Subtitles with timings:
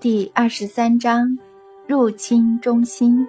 [0.00, 1.36] 第二十三章，
[1.88, 3.26] 入侵中心。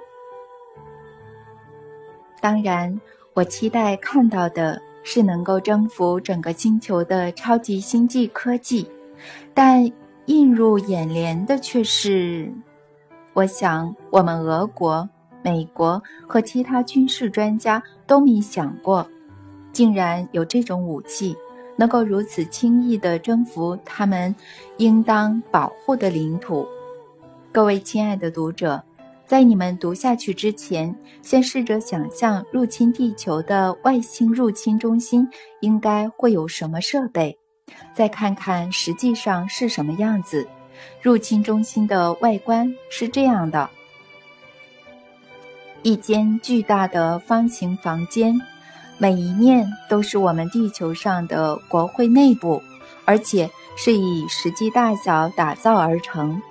[2.39, 3.01] 当然，
[3.33, 8.87] 我期待看到的是能够征服整个星球的超级星际科技，
[9.51, 9.91] 但
[10.27, 12.53] 映入眼帘的却是，
[13.33, 15.09] 我想我们俄国、
[15.41, 19.09] 美国和其他军事专家都没想过，
[19.73, 21.35] 竟然有这种武器。
[21.79, 24.35] 能够如此轻易地征服他们
[24.79, 26.67] 应当保护的领土，
[27.53, 28.83] 各位亲爱的读者，
[29.25, 35.25] 在你们读下去之前，先试着想象入侵地球的外星入侵中心
[35.61, 37.39] 应该会有什么设备，
[37.93, 40.45] 再看看实际上是什么样子。
[41.01, 43.69] 入侵中心的外观是这样的：
[45.81, 48.37] 一间巨大的方形房间。
[49.01, 52.61] 每一面都是我们地球上的国会内部，
[53.05, 56.41] 而且是以实际大小打造而成。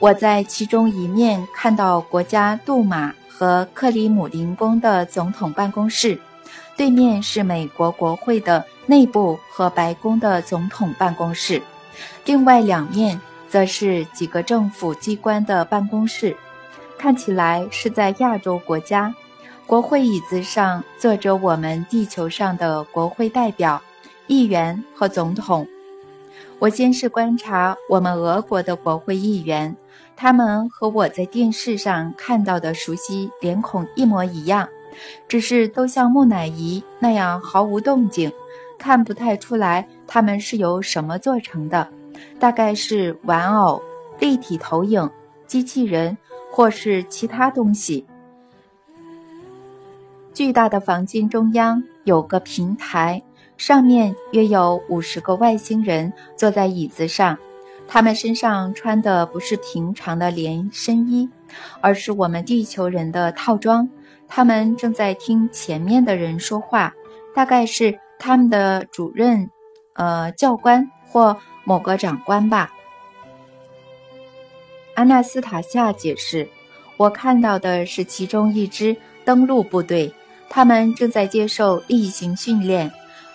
[0.00, 6.20] 我在其中一面看到国家杜马和克里姆林宫的总统办公室，
[6.76, 11.62] 对面是美国国会的内部和白宫的总统办公室，
[12.24, 16.36] 另外两面则是几个政府机关的办公室，
[16.98, 19.14] 看起来是在亚洲国家。
[19.68, 23.78] 国会椅子上坐着我们地球上的国会代表、
[24.26, 25.68] 议员和总统。
[26.58, 29.76] 我先是观察我们俄国的国会议员，
[30.16, 34.66] 他们和我在电视上看到的熟悉脸孔一模一样，
[35.28, 38.32] 只是都像木乃伊那样毫无动静，
[38.78, 41.86] 看不太出来他们是由什么做成的，
[42.40, 43.82] 大概是玩偶、
[44.18, 45.10] 立体投影、
[45.46, 46.16] 机器人
[46.50, 48.06] 或是其他东西。
[50.38, 53.20] 巨大的房间中央有个平台，
[53.56, 57.36] 上面约有五十个外星人坐在椅子上。
[57.88, 61.28] 他们身上穿的不是平常的连身衣，
[61.80, 63.90] 而是我们地球人的套装。
[64.28, 66.94] 他们正在听前面的人说话，
[67.34, 69.50] 大概是他们的主任、
[69.94, 72.72] 呃教官或某个长官吧。
[74.94, 76.48] 安娜斯塔夏解释
[76.96, 80.14] ：“我看到的是其中一支登陆部队。”
[80.48, 82.90] 他们正在接受例行训练，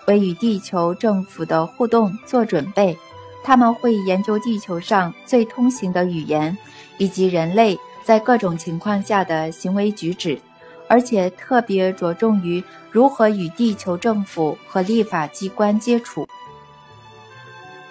[0.08, 2.98] 为与地球政府的互动做准备。
[3.44, 6.58] 他们会研究地球上最通行的语言，
[6.98, 10.40] 以及人类在各种情况下的行为举止，
[10.88, 16.28] 而且特别着重于如何与地球政府和立法机关接触。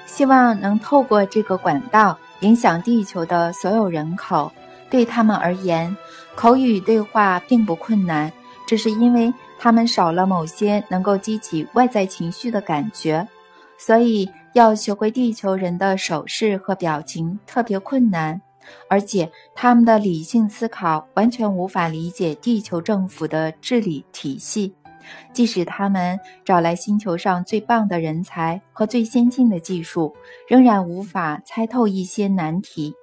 [0.07, 4.51] 希望能透过这个管道影响地球的所有人口。
[4.91, 5.97] 对他们而言，
[6.35, 8.31] 口语对话并不困难。
[8.73, 13.29] 这是因为他们少了某些能够激起外在情绪的感觉，
[13.77, 18.41] 所以要学会地球人的手势和表情特别困难，
[18.89, 24.75] 而且他们的理性思考完全无法理解地球政府的治理体系，
[25.35, 30.17] 即使他们找来星球上最棒的人才和最先进的技术，
[30.49, 32.95] 仍然无法猜透一些难题，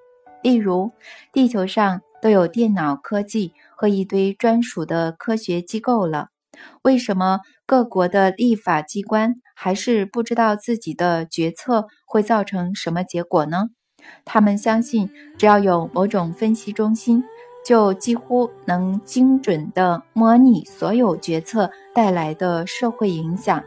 [0.41, 0.91] 例如
[1.31, 3.53] 地球上都有电脑科技。
[3.79, 6.27] 和一堆专属的科学机构了，
[6.81, 13.67] 为什么各国的立法机关还是不知道自己的决策会造成什么结果呢？
[14.25, 17.23] 他们相信，只要有某种分析中心，
[17.65, 23.63] 就几乎能精准地模拟所有决策带来的社会影响，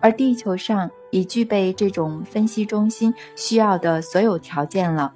[0.00, 5.14] 而地球上已具备这种分析中心需要的所有条件了。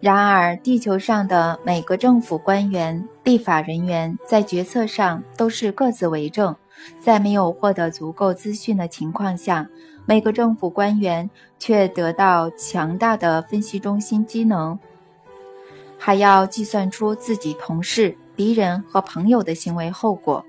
[0.00, 6.56] 然而，地球上的每个政府官员、立法人员在决策上都是各自为政。
[6.98, 9.68] 在没有获得足够资讯的情况下，
[10.06, 11.28] 每个政府官员
[11.58, 14.78] 却得到强大的分析中心机能，
[15.98, 20.42] 还要计算出自己同事、敌人和朋友的行为后果。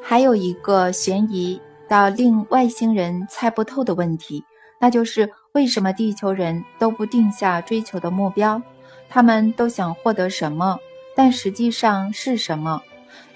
[0.00, 4.44] 还有一个悬疑到令外星人猜不透的问题，
[4.78, 5.28] 那就是。
[5.58, 8.62] 为什么地球人都不定下追求的目标？
[9.08, 10.78] 他们都想获得什么？
[11.16, 12.80] 但实际上是什么，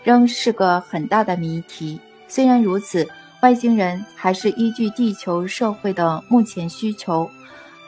[0.04, 1.98] 仍是个很大的谜题。
[2.28, 3.08] 虽然如此，
[3.42, 7.28] 外星人还是依据地球社会的目前需求，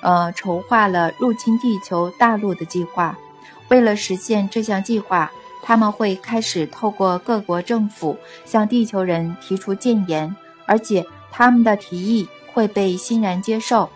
[0.02, 3.16] 呃，筹划了入侵地球大陆的计划。
[3.68, 5.30] 为了实现这项计划，
[5.62, 10.34] 他们会开始透过各国政府向地球人提出谏言，
[10.66, 13.88] 而且他们的提议会被欣然接受。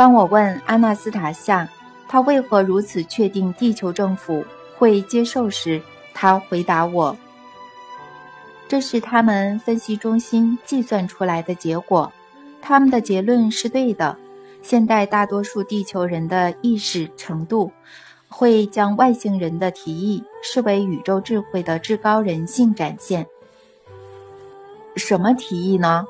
[0.00, 1.68] 当我问阿纳斯塔夏，
[2.08, 4.42] 他为何如此确定地球政府
[4.78, 5.78] 会接受时，
[6.14, 7.14] 他回答我
[8.66, 12.10] ：“这是他们分析中心计算出来的结果。
[12.62, 14.16] 他们的结论是对的。
[14.62, 17.70] 现代大多数地球人的意识程度，
[18.26, 23.26] 会将外星人的提议视为宇宙智慧的至高人性展现。
[24.96, 26.06] 什么提议呢？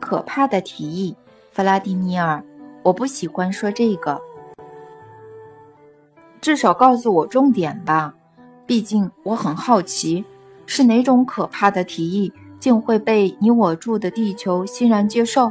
[0.00, 1.14] 可怕的提议，
[1.56, 2.44] 弗拉迪米尔。
[2.82, 4.20] 我不喜欢说这个。
[6.38, 8.12] 至少告诉我重点吧，
[8.66, 10.22] 毕竟我很好奇，
[10.66, 12.30] 是哪种可怕的提议
[12.60, 15.50] 竟会被你我住的地球欣然接受？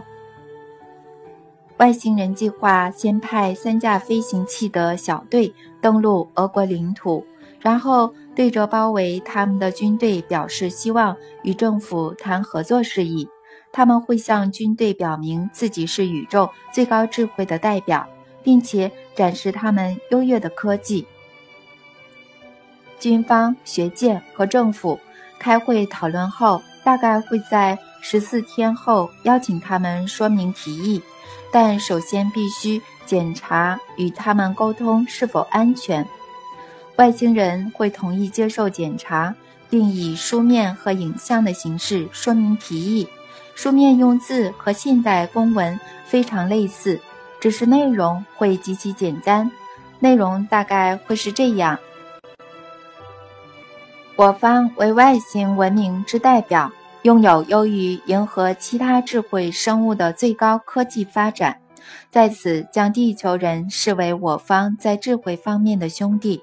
[1.78, 5.52] 外星人计划先派三架飞行器的小队
[5.82, 7.26] 登陆俄国领土，
[7.60, 13.28] 然后对着包围他们的军队表示希望与政府谈合作事宜。
[13.76, 18.08] 他们会向军队表明自己是宇宙最高智慧的代表，
[18.42, 21.06] 并且展示他们优越的科技。
[23.02, 24.98] 军方、学界和政府
[25.38, 31.02] 开会讨论后，大概会在十四天后邀请他们说明提议。
[31.52, 36.08] 但首先必须检查与他们沟通是否安全。
[36.96, 39.36] 外星人会同意接受检查，
[39.70, 43.06] 并以书面和影像的形式说明提议。
[43.56, 47.00] 书面用字和现代公文非常类似，
[47.40, 49.50] 只是内容会极其简单。
[50.00, 51.80] 内容大概会是这样：
[54.16, 56.72] 我方为外星文明之代表。
[57.04, 61.56] 拥有优于银河其他智慧生物的最高科技发展，
[62.10, 66.42] 在此将地球人视为我方在智慧方面的兄弟。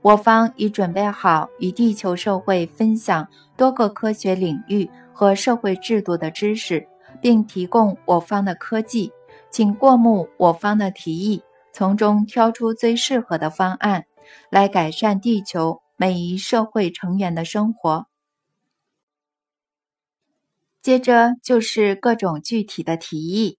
[0.00, 6.86] 我方已准备好与地球社会分享多个科学领域和社会制度的知识，
[7.20, 9.10] 并提供我方的科技，
[9.50, 11.42] 请过目我方的提议，
[11.72, 14.04] 从中挑出最适合的方案，
[14.48, 18.06] 来改善地球每一社会成员的生活。
[20.80, 23.58] 接着就是各种具体的提议，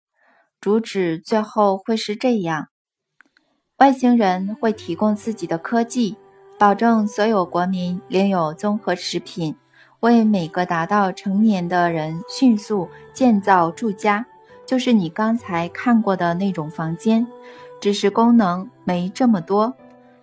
[0.62, 2.70] 主旨最后会是这样：
[3.80, 6.16] 外星人会提供自己的科技，
[6.58, 9.58] 保证所有国民领有综合食品，
[10.02, 14.26] 为每个达到成年的人迅速建造住家，
[14.66, 17.28] 就是你刚才看过的那种房间，
[17.82, 19.74] 只是功能没这么多。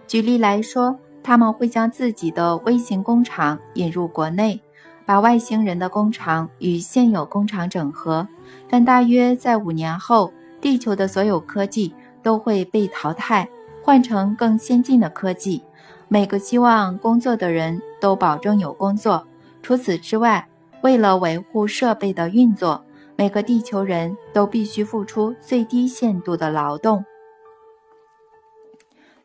[0.06, 4.60] 举例来说，他们会将自己的微型工厂引入国内。
[5.04, 8.26] 把外星人的工厂与现有工厂整合，
[8.68, 11.94] 但大约在五年后，地球的所有科技
[12.24, 13.48] 都会被淘汰，
[13.84, 15.62] 换成更先进的科技。
[16.08, 19.24] 每个希望工作的人都保证有工作。
[19.66, 20.46] 除此之外，
[20.82, 22.84] 为了维护设备的运作，
[23.16, 27.04] 每个地球人都必须付出最低限度的劳动。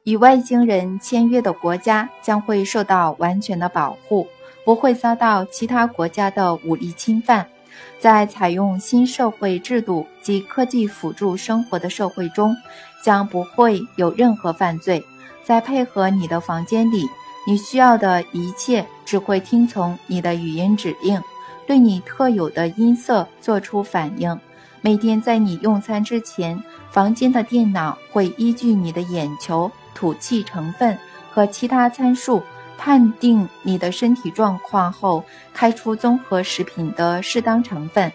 [0.02, 4.26] 与外星人签约的国家将会受到完全的保护。
[4.66, 7.48] 不会遭到其他国家的武力侵犯。
[8.00, 12.56] 在采用新社会制度及科技辅助生活的社会中，
[13.04, 15.04] 将不会有任何犯罪。
[15.44, 17.08] 在配合你的房间里，
[17.46, 21.22] 你需要的一切只会听从你的语音指令，
[21.66, 24.40] 对你特有的音色做出反应。
[24.82, 30.98] 每天在你用餐之前，房间的电脑会依据你的眼球、吐气成分
[31.32, 32.42] 和其他参数。
[32.78, 35.24] 判定你的身体状况后，
[35.54, 38.12] 开出综合食品的适当成分。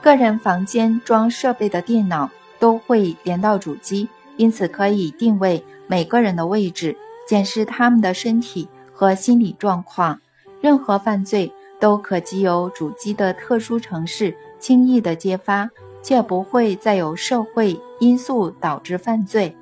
[0.00, 6.96] 个人房间装设备的电脑都会连到主机，因此可以定位每个人的位置，
[7.30, 10.20] 检视他们的身体和心理状况。
[10.60, 15.70] 任何犯罪都可藉由主机的特殊程式轻易的揭发，
[16.02, 19.56] 却不会再有社会因素导致犯罪。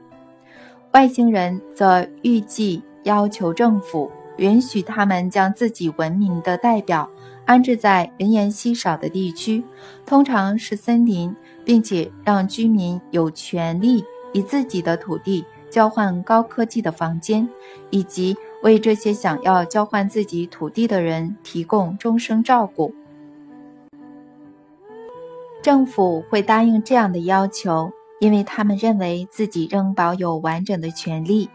[0.93, 2.83] 外星人则预计。
[3.05, 7.09] 要求政府允许他们将自己文明的代表
[7.47, 9.65] 安置在人烟稀少的地区，
[10.05, 11.35] 通常是森林，
[11.65, 17.49] 并且让居民有权利以自己的土地交换高科技的房间，
[17.91, 22.95] 以及为这些想要交换自己土地的人提供终生照顾。
[25.63, 31.49] 政府会答应这样的要求，因为他们认为自己仍保有完整的权利。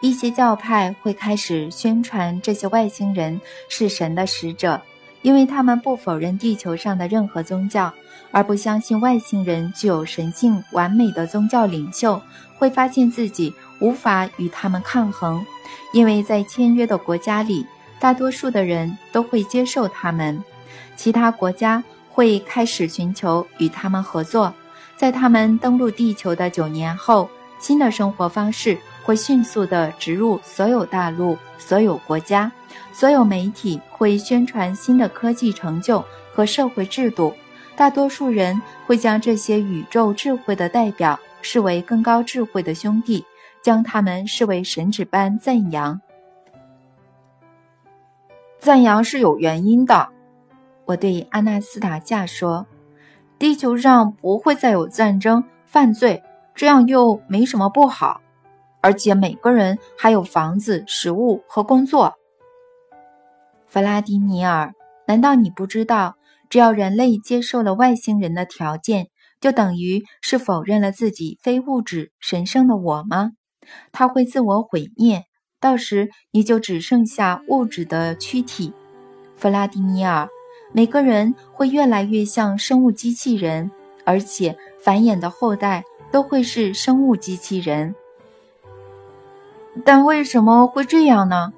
[0.00, 4.80] 一些教派会开始宣传这些外星人是神的使者，
[5.20, 7.92] 因为他们不否认地球上的任何宗教，
[8.30, 12.20] 而不相信外星人具有神性完美的宗教领袖
[12.60, 15.44] 会发现自己无法与他们抗衡，
[15.92, 17.66] 因为在签约的国家里，
[17.98, 20.40] 大多数的人都会接受他们，
[20.94, 24.52] 其他国家会开始寻求与他们合作，
[24.94, 28.78] 在他们登陆地球的九年后，新的生活方式。
[29.02, 32.52] 会迅速地植入所有大陆、所有国家，
[32.92, 37.34] 所有媒体会宣传新的科技成就和社会制度。
[37.74, 43.24] 大多数人会将这些宇宙智慧的代表视为更高智慧的兄弟，
[43.62, 46.00] 将他们视为神旨般赞扬。
[48.58, 50.08] 赞扬是有原因的，
[50.84, 52.66] 我对阿纳斯塔夏说
[53.38, 56.22] ：“地球上不会再有战争、犯罪，
[56.54, 58.20] 这样又没什么不好。
[58.82, 62.14] 而且每个人还有房子、食物和工作。”
[63.66, 64.74] 弗拉迪米尔，
[65.06, 66.16] 难道你不知道？
[66.50, 69.06] 只要人类接受了外星人的条件，
[69.40, 73.32] 就等于是否认了自己非物质神圣的我吗？
[73.92, 75.24] 他会自我毁灭，
[75.60, 78.72] 到时你就只剩下物质的躯体。
[79.36, 80.28] 弗拉迪米尔，
[80.72, 83.70] 每个人会越来越像生物机器人，
[84.04, 87.94] 而且繁衍的后代都会是生物机器人。
[89.84, 91.52] 但为什么会这样呢？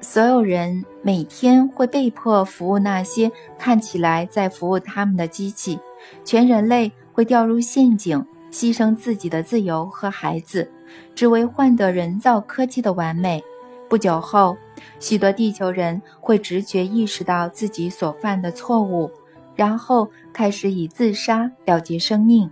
[0.00, 5.78] 所有人每天会被迫服务那些看起来在服务他们的机器，
[6.24, 10.70] 全人类会掉入陷阱，牺牲自己的自由和孩子，
[11.14, 13.42] 只为换得人造科技的完美。
[13.88, 14.56] 不久后，
[15.00, 19.10] 许多地球人会直觉意识到自己所犯的错误，
[19.56, 22.48] 然后开始以自杀了结生命。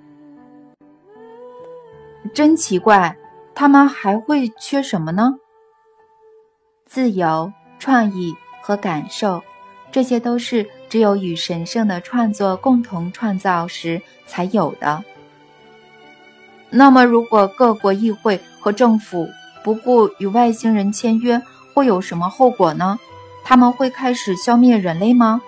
[2.34, 3.16] 真奇怪，
[3.54, 5.36] 他们还会缺什么呢？
[6.84, 9.40] 自由、创意和感受，
[9.92, 15.02] 这些都是只有与神圣的创作共同创造时才有的。
[16.70, 19.28] 那么，如果各国议会和政府
[19.62, 21.40] 不顾与外星人签约，
[21.72, 22.98] 会有什么后果呢？
[23.44, 25.40] 他们会开始消灭人类吗？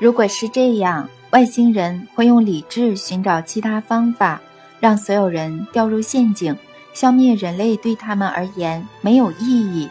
[0.00, 4.40] 如果是这样，外星人会用理智寻找其他方法，
[4.80, 6.56] 让所有人掉入陷阱。
[6.92, 9.88] 消灭人类对他们而言没有意义，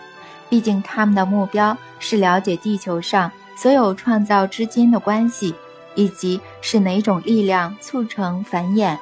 [0.49, 5.53] 毕竟他们的目标是了解地球上所有创造之间的关系，
[5.95, 8.97] 以及是哪种力量促成繁衍。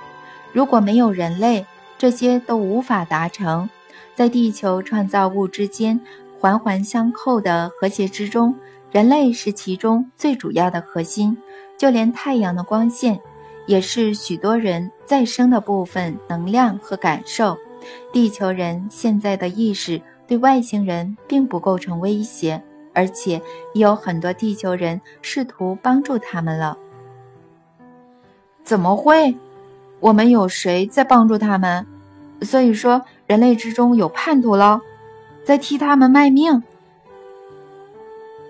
[0.51, 1.65] 如果没有人类，
[1.97, 3.69] 这些都无法达成。
[4.15, 5.99] 在地球创造物之间
[6.39, 8.53] 环环相扣的和谐之中，
[8.91, 11.35] 人类是其中最主要的核心。
[11.75, 13.19] 就连太阳的光线，
[13.65, 17.57] 也是许多人再生的部分能量和感受。
[18.13, 23.41] 地球人现在的意识对外星人并不构成威胁，而且
[23.73, 26.77] 也有很多地球人试图帮助他们了。
[28.63, 29.35] 怎么会？
[29.99, 31.85] 我们有谁在帮助他们？
[32.41, 34.81] 所以说，人类之中有叛徒了，
[35.45, 36.61] 在替他们卖命。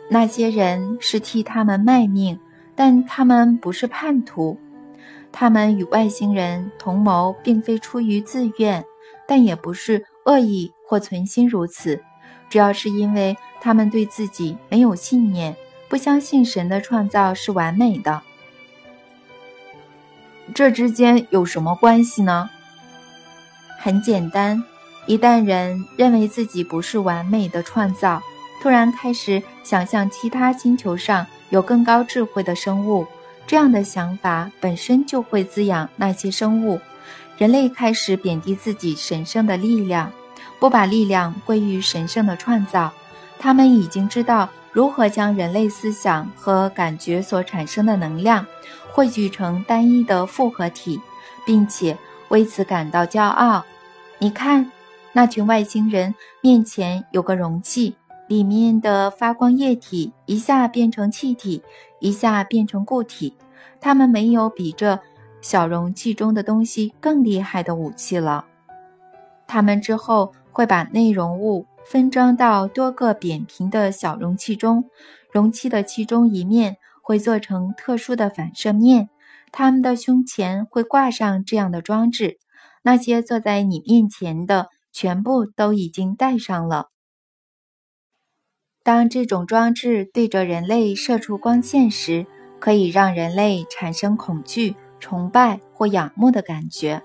[0.09, 2.39] 那些人是替他们卖命，
[2.75, 4.57] 但他们不是叛徒。
[5.31, 8.83] 他们与外星人同谋，并非出于自愿。
[9.25, 12.03] 但也不是恶意或存心如此，
[12.49, 15.55] 主要是因为他们对自己没有信念，
[15.87, 18.21] 不相信神的创造是完美的。
[20.53, 22.49] 这之间有什么关系呢？
[23.79, 24.61] 很简单，
[25.05, 28.21] 一旦人认为自己不是完美的创造，
[28.61, 33.07] 突然开始想象其他星球上有更高智慧的生物，
[33.47, 36.81] 这样的想法本身就会滋养那些生物。
[37.37, 40.11] 人类开始贬低自己神圣的力量，
[40.59, 42.91] 不把力量归于神圣的创造。
[43.43, 48.47] 他们已经知道如何将人类思想和感觉所产生的能量
[48.89, 50.97] 汇聚成单一的复合体，
[51.45, 51.97] 并且
[52.29, 53.61] 为此感到骄傲。
[54.17, 54.71] 你看，
[55.11, 57.93] 那群外星人面前有个容器，
[58.29, 61.61] 里面的发光液体一下变成气体，
[61.99, 63.35] 一下变成固体。
[63.81, 64.97] 他们没有比这。
[65.41, 68.45] 小容器中的东西更厉害的武器了。
[69.45, 74.89] 他们之后会把内容物分装到多个扁平的小容器中，
[75.31, 79.09] 容器的其中一面会做成特殊的反射面。
[79.51, 82.39] 他们的胸前会挂上这样的装置。
[82.81, 86.87] 那些坐在你面前的全部都已经戴上了。
[88.83, 92.25] 当这种装置对着人类射出光线时，
[92.59, 94.75] 可以让人类产生恐惧。
[94.99, 97.03] 崇拜或仰慕的感觉，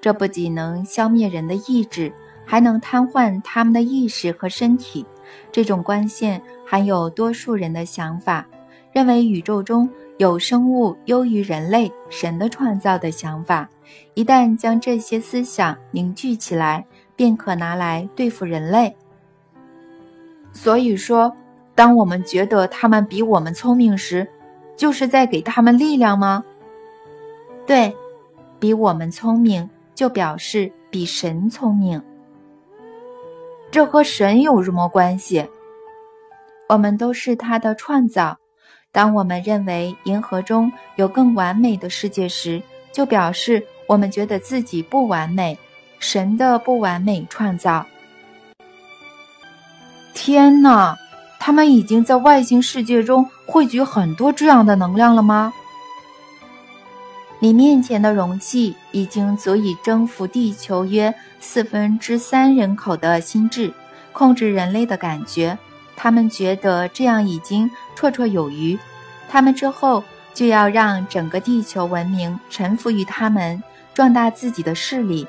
[0.00, 2.12] 这不仅能消灭人的意志，
[2.50, 5.06] 还能瘫痪他们的意识和身体。
[5.52, 8.44] 这种光线含有多数人的想法，
[8.92, 9.88] 认为宇宙中
[10.18, 13.68] 有生物优于人类、神的创造的想法。
[14.14, 18.96] 一旦将这些思想凝聚起来，便可拿来对付人类。
[20.52, 21.32] 所以说，
[21.76, 24.26] 当我们觉得他们比我们聪明时，
[24.76, 26.42] 就是在给他们力量吗？
[27.64, 27.94] 对，
[28.58, 32.02] 比我们聪明，就表示比神聪明。
[33.70, 35.46] 这和神有什么关系？
[36.68, 38.36] 我们都是他的创造，
[38.90, 42.60] 当我们认为银河中有更完美的世界时，
[42.90, 45.56] 就表示我们觉得自己不完美，
[46.00, 47.86] 神的不完美创造。
[50.14, 50.96] 天哪，
[51.38, 55.52] 他们已经在外星世界中汇聚很多这样的能量了吗？
[57.42, 63.72] 你面前的容器已经足以征服地球约四分之三人口的心智，
[64.12, 65.56] 控制人类的感觉。
[65.96, 68.78] 他们觉得这样已经绰绰有余。
[69.26, 70.04] 他们之后
[70.34, 73.62] 就要让整个地球文明臣服于他们，
[73.94, 75.26] 壮大自己的势力。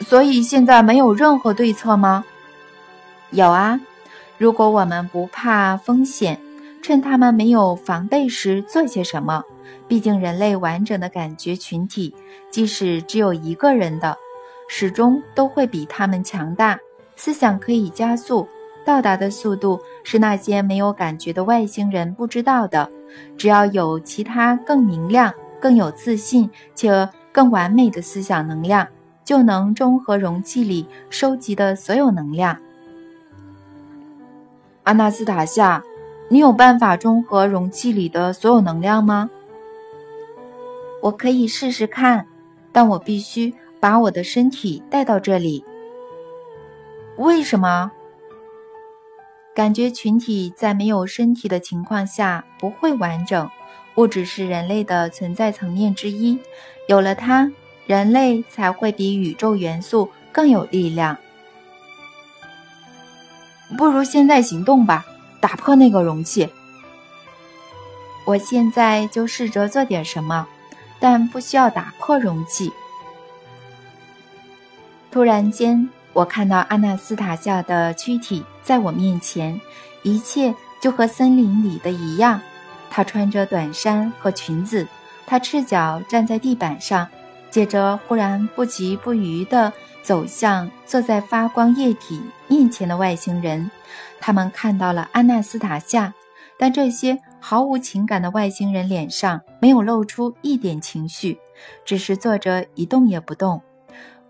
[0.00, 2.24] 所以现在没有任何对策吗？
[3.32, 3.78] 有啊，
[4.38, 6.40] 如果我们不怕风险，
[6.80, 9.42] 趁他们没有防备时做些什么。
[9.86, 12.14] 毕竟，人类完整的感觉群体，
[12.50, 14.16] 即使只有一个人的，
[14.68, 16.78] 始终都会比他们强大。
[17.16, 18.46] 思想可以加速，
[18.84, 22.88] 到达的速度是那些没有感觉的外星人不知道的。
[23.36, 28.86] 只要有其他更明亮、更有自信且更完美的思想能量，
[29.24, 32.56] 就能中和容器里收集的所有能量。
[34.84, 35.82] 阿纳斯塔夏，
[36.28, 39.28] 你有办法中和容器里的所有能量吗？
[41.00, 42.26] 我可以试试看，
[42.72, 45.64] 但我必须把我的身体带到这里。
[47.16, 47.90] 为什么？
[49.54, 53.50] 感觉群体在没有身体的情况下不会完整。
[53.96, 56.38] 物质是人类的存在层面之一，
[56.86, 57.50] 有了它，
[57.86, 61.18] 人类才会比宇宙元素更有力量。
[63.76, 65.04] 不如现在行动吧，
[65.40, 66.48] 打破那个容器。
[68.24, 70.46] 我现在就试着做点什么。
[71.00, 72.72] 但不需要打破容器。
[75.10, 79.58] 突然间，我看到阿纳斯塔夏的躯体在我面前，
[80.02, 82.40] 一切就和森林里的一样。
[82.90, 84.86] 她穿着短衫和裙子，
[85.26, 87.08] 她赤脚站在地板上，
[87.50, 93.70] 接着忽然不疾不徐地走向坐在发光液体面前的外星人。
[94.20, 96.12] 他们看到了阿纳斯塔夏，
[96.58, 97.18] 但这些。
[97.40, 101.38] 毫无情感的外星人脸上没有露出一点情绪，
[101.84, 103.62] 只是坐着一动也不动。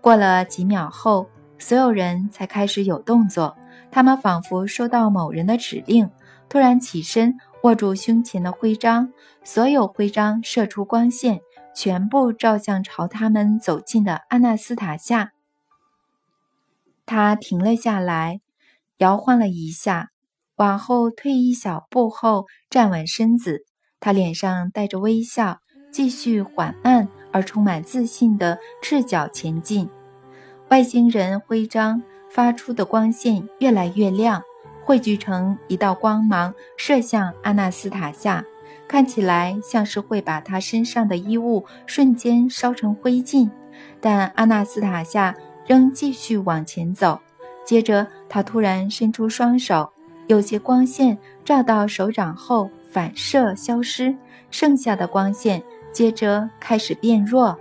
[0.01, 3.57] 过了几秒后，所有人才开始有动作。
[3.91, 6.09] 他们仿佛收到某人的指令，
[6.47, 9.11] 突然起身，握住胸前的徽章。
[9.43, 11.41] 所有徽章射出光线，
[11.73, 15.31] 全部照向朝他们走近的阿纳斯塔夏。
[17.05, 18.41] 他停了下来，
[18.99, 20.11] 摇晃了一下。
[20.59, 23.61] 往后退一小步后，站稳身子，
[24.01, 29.89] 他脸上带着微笑，继续缓慢而充满自信地赤脚前进。
[30.67, 34.43] 外星人徽章发出的光线越来越亮，
[34.83, 38.43] 汇聚成一道光芒，射向阿纳斯塔夏，
[38.85, 43.49] 看起来像是会把他身上的衣物瞬间烧成灰烬。
[44.01, 45.33] 但阿纳斯塔夏
[45.65, 47.17] 仍继续往前走。
[47.65, 49.89] 接着，他突然伸出双手。
[50.29, 54.15] 有些光线照到手掌后反射消失，
[54.51, 55.61] 剩下的光线
[55.91, 57.57] 接着开始变弱。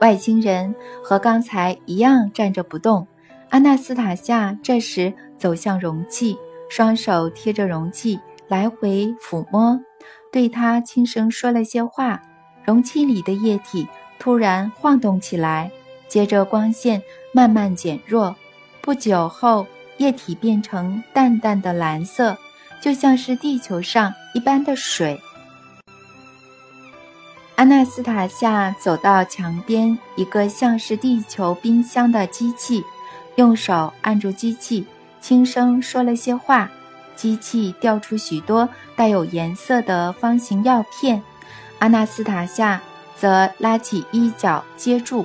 [0.00, 3.06] 外星人和刚才一样站着不动。
[3.50, 6.38] 阿纳斯塔夏这时走向容器，
[6.70, 9.78] 双手贴着容器来回抚摸，
[10.32, 12.22] 对他轻声说了些话。
[12.64, 13.86] 容器里的液体
[14.18, 15.70] 突然晃动起来，
[16.08, 17.02] 接着光线
[17.34, 18.34] 慢慢减弱。
[18.80, 19.66] 不久后。
[19.98, 22.36] 液体变成淡淡的蓝色，
[22.80, 25.20] 就像是地球上一般的水。
[27.56, 32.82] 阿纳斯塔夏走到墙边一个像是地球冰箱的机器，
[33.36, 34.84] 用手按住机器，
[35.20, 36.70] 轻声说了些话。
[37.14, 41.22] 机器掉出许多带有颜色的方形药片，
[41.78, 42.80] 阿纳斯塔夏
[43.14, 45.24] 则拉起衣角接住。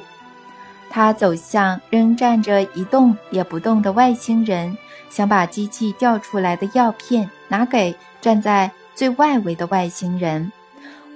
[0.89, 4.75] 他走向仍站着一动也不动的外星人，
[5.09, 10.51] 想把机器掉出来的药片拿给站在最外围的外星人。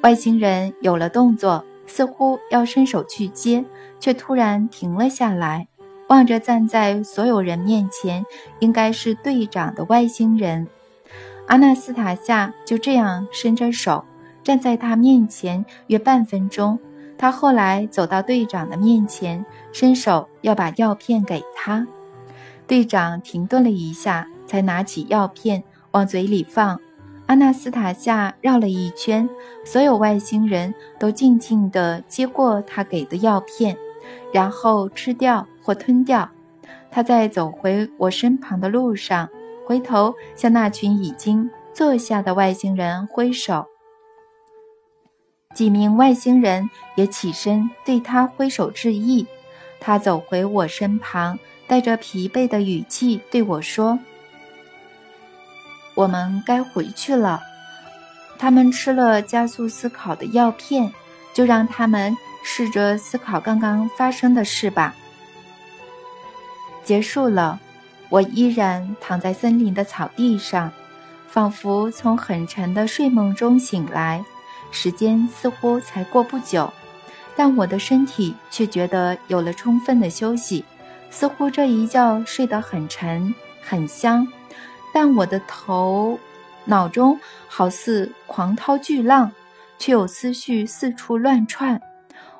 [0.02, 3.64] 外星人有了动作，似乎要伸手去接，
[4.00, 5.68] 却突然停了下来，
[6.10, 8.26] 望着站在所有人面前，
[8.60, 10.68] 应该是队长的外星人。
[11.48, 14.06] 阿纳斯塔夏就这样伸着手
[14.44, 16.80] 站在他面前约半分钟。
[17.22, 19.46] 他后来走到队长的面前。
[19.72, 21.88] 伸手要把药片给他，
[22.68, 26.78] 队长停顿了一下，才拿起药片往嘴里放。
[27.28, 29.30] 阿纳斯塔夏绕了一圈，
[29.64, 33.78] 所有外星人都静静地接过他给的药片，
[34.34, 36.30] 然后吃掉或吞掉。
[36.90, 39.30] 他在走回我身旁的路上，
[39.66, 43.66] 回头向那群已经坐下的外星人挥手，
[45.54, 49.26] 几名外星人也起身对他挥手致意。
[49.80, 51.38] 他走回我身旁，
[51.68, 53.98] 带着疲惫的语气对我说
[55.96, 57.42] ：“我们该回去了。
[58.38, 60.92] 他们吃了加速思考的药片，
[61.34, 64.96] 就让他们试着思考刚刚发生的事吧。”
[66.84, 67.60] 结束了。
[68.10, 70.70] 我依然躺在森林的草地上，
[71.30, 74.22] 仿佛从很沉的睡梦中醒来。
[74.72, 76.72] 时间似乎才过不久，
[77.36, 80.66] 但我的身体却觉得有了充分的休息，
[81.10, 84.28] 似乎这一觉睡得很沉很香。
[84.94, 86.18] 但我的头
[86.66, 89.32] 脑中好似狂涛巨浪，
[89.78, 91.82] 却有思绪四处乱窜。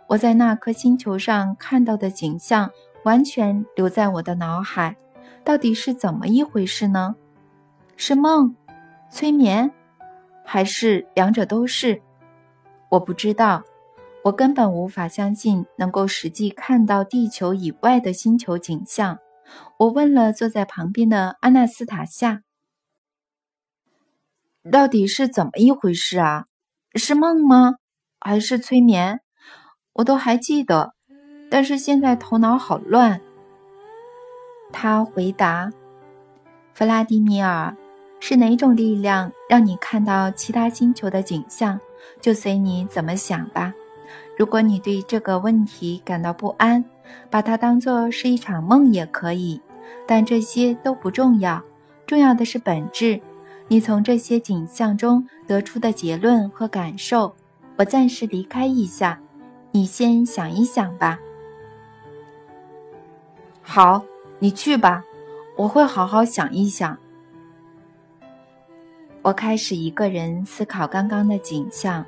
[0.08, 2.70] 我在那颗星球上看到的景象，
[3.04, 4.96] 完全留在我的脑海。
[5.44, 7.16] 到底是怎么一回事呢？
[7.96, 8.56] 是梦、
[9.10, 9.72] 催眠，
[10.44, 12.02] 还是两者都是？
[12.92, 13.64] 我不知道。
[14.24, 19.18] 我根本无法相信能够实际看到地球以外的星球景象。
[19.78, 22.44] 我问了坐在旁边的阿纳斯塔夏
[24.72, 26.46] ：“到底是怎么一回事啊？
[26.94, 27.78] 是梦吗？
[28.20, 29.22] 还是催眠？
[29.94, 30.94] 我都还记得，
[31.50, 33.22] 但是现在头脑好乱。”
[34.72, 35.72] 他回答
[36.76, 37.76] ：“弗拉迪米尔，
[38.20, 41.82] 是哪种力量让你看到其他星球的景象？
[42.20, 43.74] 就随你怎么想吧。
[44.38, 46.84] 如果你对这个问题感到不安，
[47.30, 49.62] 把它当做是一场梦也可以。
[50.08, 51.62] 但这些都不重要，
[52.06, 53.20] 重要的是本质。
[53.68, 57.34] 你从这些景象中得出的结论和感受。
[57.78, 59.20] 我暂时离开一下，
[59.72, 61.20] 你先想一想吧。
[63.62, 64.04] 好。”
[64.44, 65.04] 你去吧，
[65.56, 66.98] 我会好好想一想。
[69.24, 72.04] 我开始一个人思考刚刚的景象，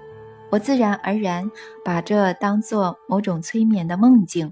[0.49, 1.49] 我自然而然
[1.85, 4.51] 把这当做某种催眠的梦境。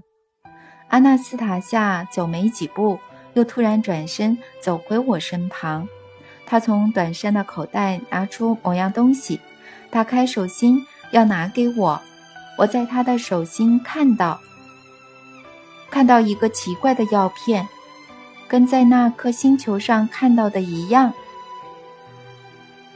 [0.86, 3.00] 阿纳斯塔夏走没几步，
[3.34, 5.88] 又突然转身走回我身旁。
[6.46, 9.40] 他从短衫的口袋拿出某样东西，
[9.90, 12.00] 打开手心要拿给我。
[12.56, 14.40] 我在他的手心看到。
[15.90, 17.66] 看到一个奇怪的药片，
[18.46, 21.12] 跟在那颗星球上看到的一样。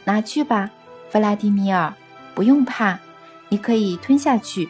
[0.07, 0.71] 拿去吧，
[1.11, 1.93] 弗拉迪米尔，
[2.35, 2.99] 不用怕，
[3.51, 4.67] 你可以吞下去。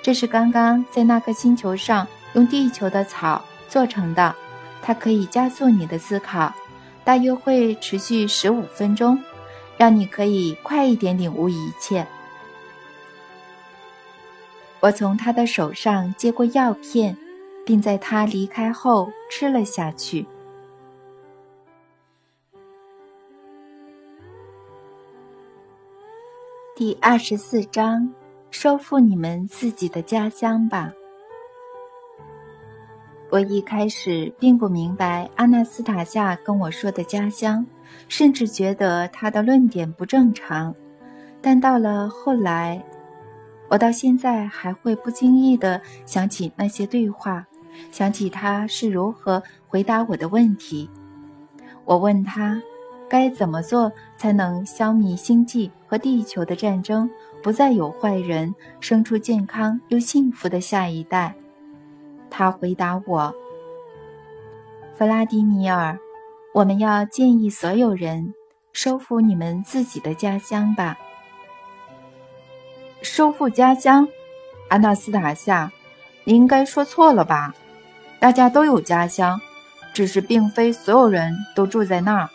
[0.00, 4.32] 这是刚刚在那颗星球上用地球的草做成的，
[4.80, 6.54] 它可以加速你的思考，
[7.02, 9.18] 大约会持续十五分钟，
[9.76, 12.06] 让你可以快一点领悟一切。
[14.80, 17.16] 我从他的手上接过药片。
[17.66, 20.26] 并在他离开后吃了下去。
[26.76, 28.12] 第二十四章：
[28.50, 30.92] 收复你们自己的家乡吧。
[33.30, 37.64] 我一开始并不明白阿纳斯塔夏跟我说的家乡，
[38.08, 40.74] 甚至觉得他的论点不正常。
[41.40, 42.84] 但到了后来，
[43.68, 47.46] 我到现在还会不经意的想起那些对话。
[47.92, 50.90] 想起他是如何回答我的问题，
[51.84, 52.60] 我问他
[53.14, 57.08] 该怎么做才能消弭星际和地球的战争，
[57.44, 61.32] 不再有坏人，生出健康又幸福的下一代。
[62.28, 63.32] 他回答我
[64.98, 65.96] ：“弗拉迪米尔，
[66.52, 68.34] 我们要建议所有人
[68.72, 70.98] 收复你们自己的家乡吧。
[73.00, 74.08] 收复家乡，
[74.68, 75.70] 安纳斯塔夏，
[76.24, 77.54] 你应该说错了吧？”
[78.18, 79.40] 大家都有家乡，
[79.92, 82.28] 只是并非所有人都住在那儿。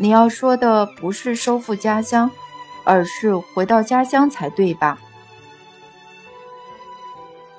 [0.00, 2.30] 你要说的不是收复家乡，
[2.84, 4.96] 而是回到家乡才对吧？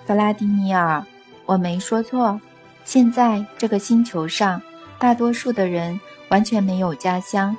[0.07, 1.05] 弗拉迪米尔，
[1.45, 2.39] 我没说错。
[2.85, 4.61] 现在这个星球上，
[4.97, 5.99] 大多数的人
[6.29, 7.55] 完全没有家乡。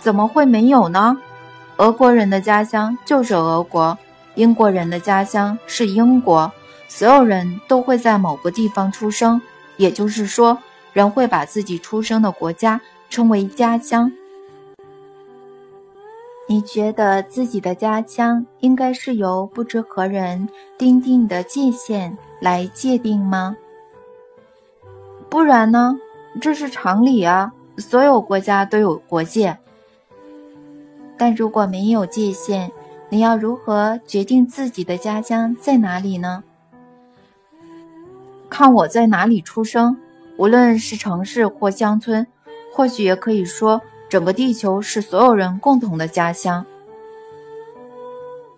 [0.00, 1.16] 怎么会没有呢？
[1.76, 3.96] 俄国人的家乡就是俄国，
[4.34, 6.50] 英国人的家乡是英国。
[6.88, 9.40] 所有人都会在某个地方出生，
[9.76, 10.58] 也就是说，
[10.92, 14.12] 人会把自己出生的国家称为家乡。
[16.48, 23.56] 你觉得自己的家乡应该是由不知何人定定的界限来界定吗？
[25.28, 25.98] 不然呢？
[26.40, 27.52] 这是常理啊！
[27.78, 29.58] 所有国家都有国界。
[31.16, 32.70] 但如果没有界限，
[33.08, 36.44] 你要如何决定自己的家乡在哪里呢？
[38.48, 39.96] 看我在哪里出生，
[40.36, 42.26] 无论是城市或乡村，
[42.76, 46.62] 或许也可以说整个地球是所有人共同的家乡。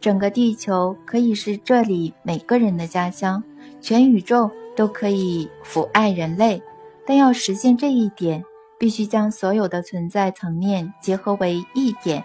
[0.00, 3.40] 整个地球可以是这里每个人的家乡，
[3.80, 6.60] 全宇宙都可以抚爱人类。
[7.06, 8.44] 但要实现这一点，
[8.76, 12.24] 必须将所有的存在层面结合为一点，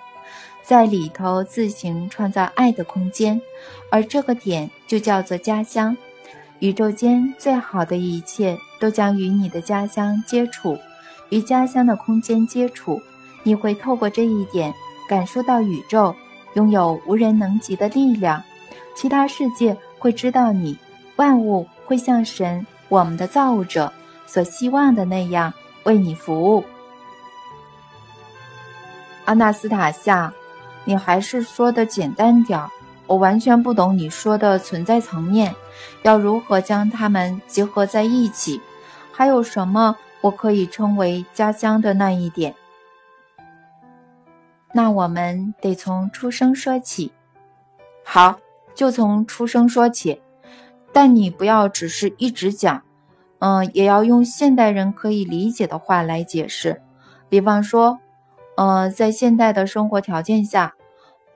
[0.64, 3.40] 在里头自行创造爱的空间，
[3.92, 5.96] 而这个点就叫做家乡。
[6.58, 10.76] 宇宙间最好的一切都将与你的家乡接触，
[11.34, 13.02] 与家乡的空间接触，
[13.42, 14.72] 你会透过这一点
[15.10, 16.16] 感受到宇宙。
[16.54, 18.44] 拥有无人能及的力量，
[18.96, 20.78] 其他世界会知道你，
[21.16, 23.92] 万物会像神，我们的造物者
[24.28, 25.52] 所希望的那样
[25.86, 26.64] 为你服务。
[29.26, 30.32] 阿纳斯塔夏，
[30.86, 32.62] 你还是说的简单点，
[33.08, 35.56] 我完全不懂你说的存在层面，
[36.04, 38.62] 要如何将它们结合在一起？
[39.12, 42.56] 还有什么我可以称为家乡的那一点？
[44.74, 47.12] 那我们得从出生说起，
[48.06, 48.40] 好，
[48.74, 50.22] 就从出生说起。
[50.94, 52.84] 但你不要只是一直讲，
[53.40, 56.82] 嗯，也要用现代人可以理解的话来解释。
[57.28, 58.00] 比方说，
[58.56, 60.74] 呃，在现代的生活条件下，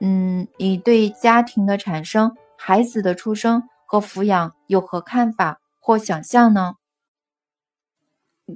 [0.00, 6.76] 嗯，你对家庭的产生、孩子的出生和抚养有何看法或想象呢？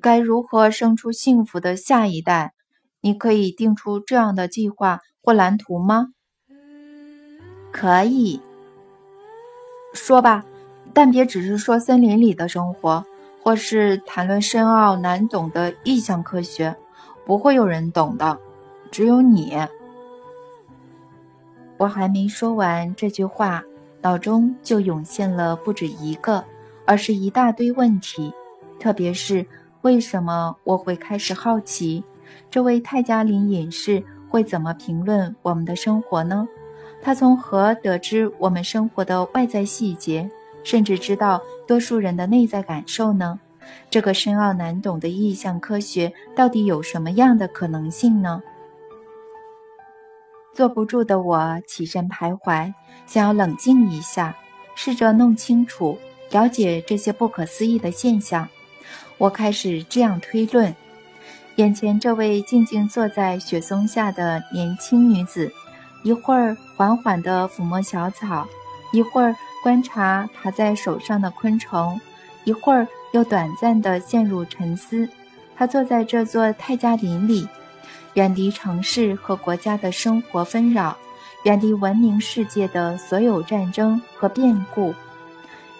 [0.00, 2.52] 该如何生出幸福的下一代？
[3.00, 6.08] 你可以定出这样的计划或蓝图吗？
[7.72, 8.40] 可以
[9.92, 10.44] 说吧，
[10.92, 13.04] 但别只是说森林里的生活，
[13.42, 16.76] 或是谈论深奥难懂的意象科学，
[17.24, 18.38] 不会有人懂的，
[18.90, 19.56] 只有你。
[21.78, 23.64] 我还没说完这句话，
[24.00, 26.44] 脑中就涌现了不止一个，
[26.86, 28.32] 而是一大堆问题，
[28.78, 29.44] 特别是
[29.82, 32.02] 为什么我会开始好奇。
[32.50, 36.48] 这位泰加林隐士会怎么评论我们的生活呢？
[37.02, 40.30] 他从何得知我们生活的外在细节，
[40.62, 43.40] 甚至知道多数人的内在感受呢？
[43.90, 48.40] 这个深奥难懂的意象科学到底有什么样的可能性呢？
[50.54, 52.72] 坐不住的我起身徘徊，
[53.06, 54.36] 想要冷静一下，
[54.76, 55.98] 试着弄清楚、
[56.30, 58.48] 了解这些不可思议的现象。
[59.22, 60.74] 我开始这样推论。
[61.54, 65.48] 眼前这位静静坐在雪松下的年轻女子，
[66.02, 68.44] 一会儿缓缓地抚摸小草，
[68.92, 69.32] 一会儿
[69.62, 72.00] 观察爬在手上的昆虫，
[72.42, 75.08] 一会儿又短暂地陷入沉思。
[75.54, 77.46] 她坐在这座泰加林里，
[78.14, 80.96] 远离城市和国家的生活纷扰，
[81.44, 84.92] 远离文明世界的所有战争和变故。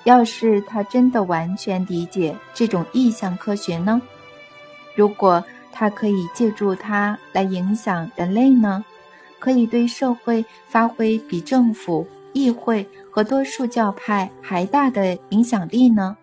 [0.05, 4.01] 要是他真的完全理解这种意象科学呢？
[4.95, 5.45] 如果？
[5.75, 8.85] 他可以借助它来影响人类呢？
[9.39, 16.15] 可以对社会发挥比政府、议会和多数教派还大的影响力呢？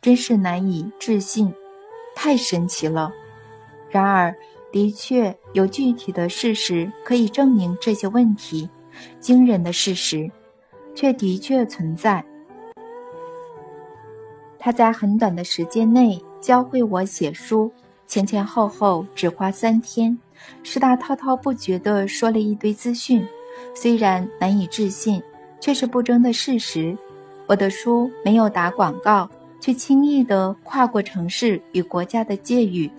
[0.00, 1.52] 真是难以置信，
[2.14, 3.10] 太神奇了。
[3.90, 4.32] 然而，
[4.70, 8.70] 的确有具体的事实可以证明这些问题。
[9.18, 10.30] 惊人的事实，
[10.94, 12.24] 却的确存在。
[14.64, 17.70] 他在很短的时间内教会我写书。
[18.06, 20.18] 前前后后只花三天，
[20.62, 23.22] 是他滔滔不绝地说了一堆资讯，
[23.74, 25.22] 虽然难以置信，
[25.60, 26.96] 却是不争的事实。
[27.46, 29.28] 我的书没有打广告，
[29.60, 32.90] 却轻易地跨过城市与国家的界域。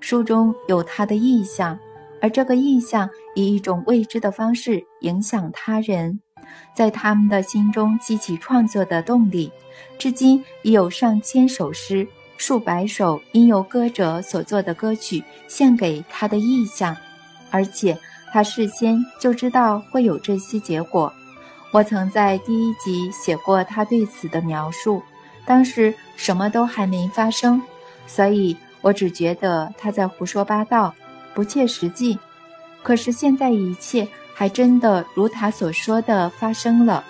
[0.00, 1.78] 书中有他的意向，
[2.22, 6.18] 而这个意向以一种未知的方式影响他人，
[6.74, 9.50] 在他们的心中激起创作的动力。
[9.98, 12.06] 至今已有上千首诗。
[12.38, 16.96] 数百首因由歌者所作的歌曲献给他的意象，
[17.50, 17.96] 而且
[18.32, 21.12] 他事先就知道会有这些结果。
[21.70, 25.00] 我曾在第一集写过他对此的描述，
[25.46, 27.62] 当时什么都还没发生，
[28.08, 30.92] 所以我只觉得他在胡说八道，
[31.34, 32.18] 不切实际。
[32.82, 37.04] 可是现在一切还真的如他所说的发生了，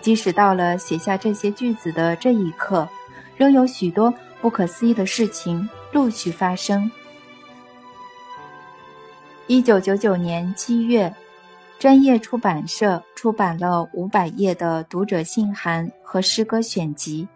[0.00, 2.88] 即使到了写下这些句子的这一刻，
[3.36, 4.12] 仍有许多。
[4.40, 6.90] 不可思议的事情陆续发生。
[9.46, 11.14] 一九九九年七月，
[11.78, 17.28] 专业出版社出版了五百页的读者信函和诗歌选集。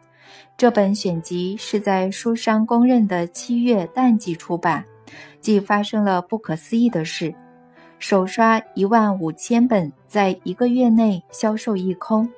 [0.56, 4.84] 这本选集是在书商公认的七月淡季出版，
[5.40, 7.32] 即发生了不可思议的事：
[7.98, 12.28] 首刷一万五千本，在一个月内销售一空；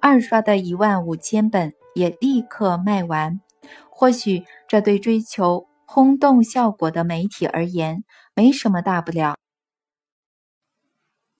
[0.00, 3.40] 二刷的一万五千本也立刻卖完。
[3.90, 8.04] 或许这对追求轰动效果的媒体而言，
[8.34, 9.36] 没什么大不了。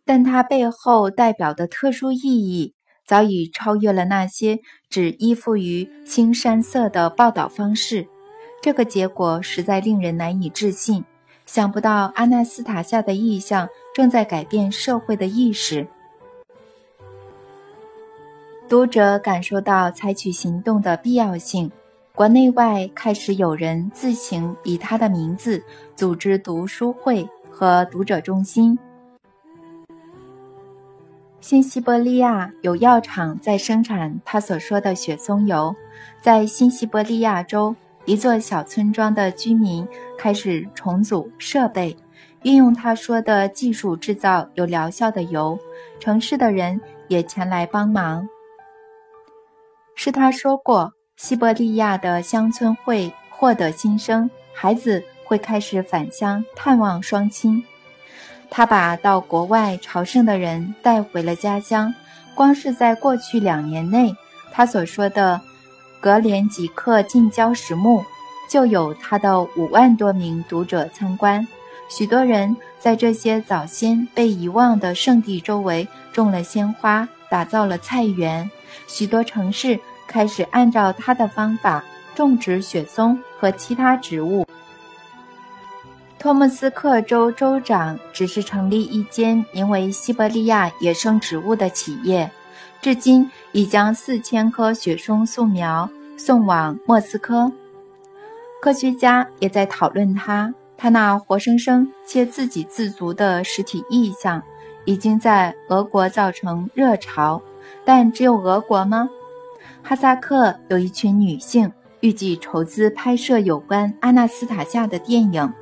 [0.04, 8.06] 但它背后代表的特殊意义，早已超越了那些只依附于青山色的报道方式。
[8.62, 11.04] 这个结果实在令人难以置信。
[11.46, 15.86] 想不到阿纳斯塔夏的意向正在改变社会的意识。
[18.68, 21.70] 读者感受到采取行动的必要性，
[22.12, 25.62] 国内外开始有人自行以他的名字
[25.94, 28.76] 组织读书会和读者中心。
[31.40, 35.72] 新西伯利亚有药厂在生产他所说的雪松油，
[36.20, 41.94] 在新西伯利亚州一座小村庄的居民开始重组设备，
[42.44, 45.58] 运用他说的技术制造有疗效的油。
[45.98, 48.26] 城市的人也前来帮忙。
[49.96, 57.62] 是他说过，西伯利亚的乡村会获得新生，孩子会开始返乡探望双亲。
[58.48, 61.92] 他把到国外朝圣的人带回了家乡。
[62.36, 64.14] 光是在过去两年内，
[64.52, 65.40] 他所说的
[66.06, 68.04] 格连吉克近郊石墓，
[68.48, 71.44] 就有他的五万多名读者参观。
[71.88, 78.48] 许多人在这些早先被遗忘的圣地周围种了鲜花，打造了菜园。
[78.86, 81.82] 许多城市开始按照他的方法
[82.14, 84.46] 种植雪松和其他植物。
[86.20, 92.30] 托莫斯克州州长只是成立一间名为“西伯利亚野生植物”的企业，
[92.80, 97.52] 至今已将四千棵雪松树苗送往莫斯科。
[98.60, 104.42] 科学家也在讨论他，他那活生生且自给自足的实体意象，
[104.84, 107.40] 已经在俄国造成热潮。
[107.84, 109.08] 但只有俄国吗？
[109.82, 115.52] 哈萨克有一群女性预计筹资拍摄有关阿纳斯塔夏的电影。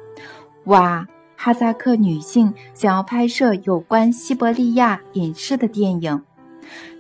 [0.65, 1.07] 哇！
[1.37, 6.23] 哈萨克女性想要拍摄有关西伯利亚隐士的电影，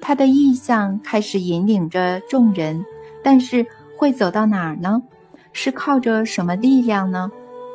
[0.02, 2.84] 她的意向开始引领着众人，
[3.24, 5.02] 但是会走到哪儿呢？
[5.52, 7.30] 是靠着什么力量呢？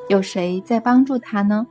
[0.08, 1.66] 有谁在帮助他呢？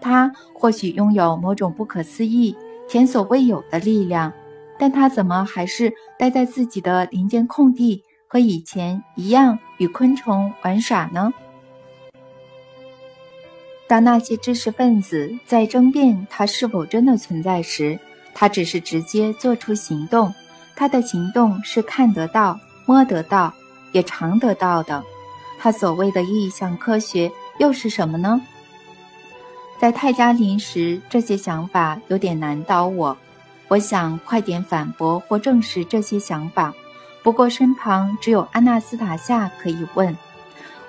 [0.00, 2.56] 他或许拥有某种不可思议、
[2.88, 4.32] 前所未有的力量。
[4.78, 11.32] 但他怎么还是待在自己的林间空地，和以前一样与昆虫玩耍呢？
[13.88, 17.98] 当那些知识分子在争辩他是否真的存在时，
[18.34, 20.32] 他只是直接做出行动。
[20.76, 23.52] 他的行动是看得到、摸得到、
[23.92, 25.04] 也尝得到的。
[25.58, 28.40] 他所谓的意象科学又是什么呢？
[29.78, 33.14] 在泰加林时，这些想法有点难倒我。
[33.68, 36.72] 我想快点反驳或证实这些想法，
[37.22, 40.16] 不过身旁只有安娜斯塔夏可以问。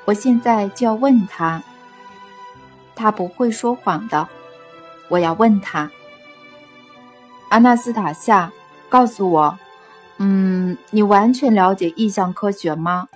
[0.05, 1.62] 我现在就要问他，
[2.95, 4.25] 他不会说谎的。
[5.09, 5.91] 我要问他，
[7.49, 8.49] 安娜斯塔夏，
[8.88, 9.59] 告诉我，
[10.19, 13.08] 嗯，你完全了解意象科学吗？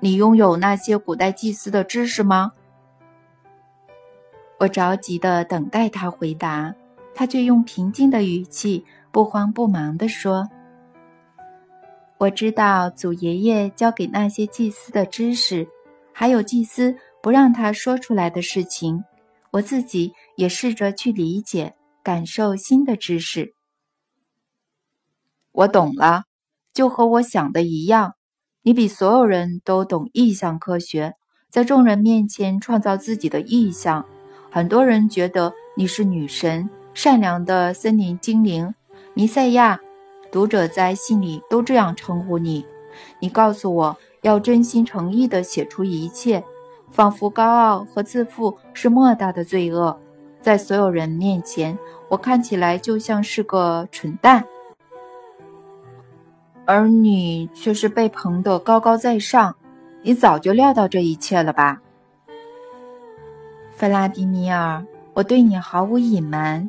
[0.00, 2.52] 你拥有那些古代祭司的知识吗？
[4.58, 6.74] 我着急地等待他回答，
[7.14, 8.84] 他却用平静的语气。
[9.10, 10.48] 不慌不忙地说
[12.18, 15.68] ：“我知道祖爷爷教给那些祭司的知识，
[16.12, 19.04] 还有祭司不让他说出来的事情。
[19.52, 23.54] 我自己也试着去理解、感受新的知识。
[25.52, 26.24] 我懂了，
[26.74, 28.14] 就和我想的一样。
[28.62, 31.14] 你比所有人都懂意象科学，
[31.48, 34.04] 在众人面前创造自己的意象。
[34.50, 38.74] 很多人觉得你是女神，善良的森林精灵。”
[39.14, 39.78] 弥赛亚，
[40.32, 42.66] 读者在信里都这样称呼你。
[43.20, 46.42] 你告诉我要真心诚意地写出一切，
[46.90, 49.96] 仿佛高傲和自负是莫大的罪恶。
[50.40, 54.44] 在所有人面前，我看起来就像是个蠢蛋，
[56.64, 59.54] 而你却是被捧得高高在上。
[60.02, 61.80] 你早就料到这一切了吧，
[63.72, 64.84] 弗拉迪米尔？
[65.14, 66.68] 我对你毫无隐瞒。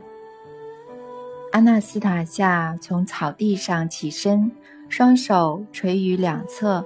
[1.51, 4.51] 阿纳斯塔夏从草地上起身，
[4.87, 6.85] 双手垂于两侧，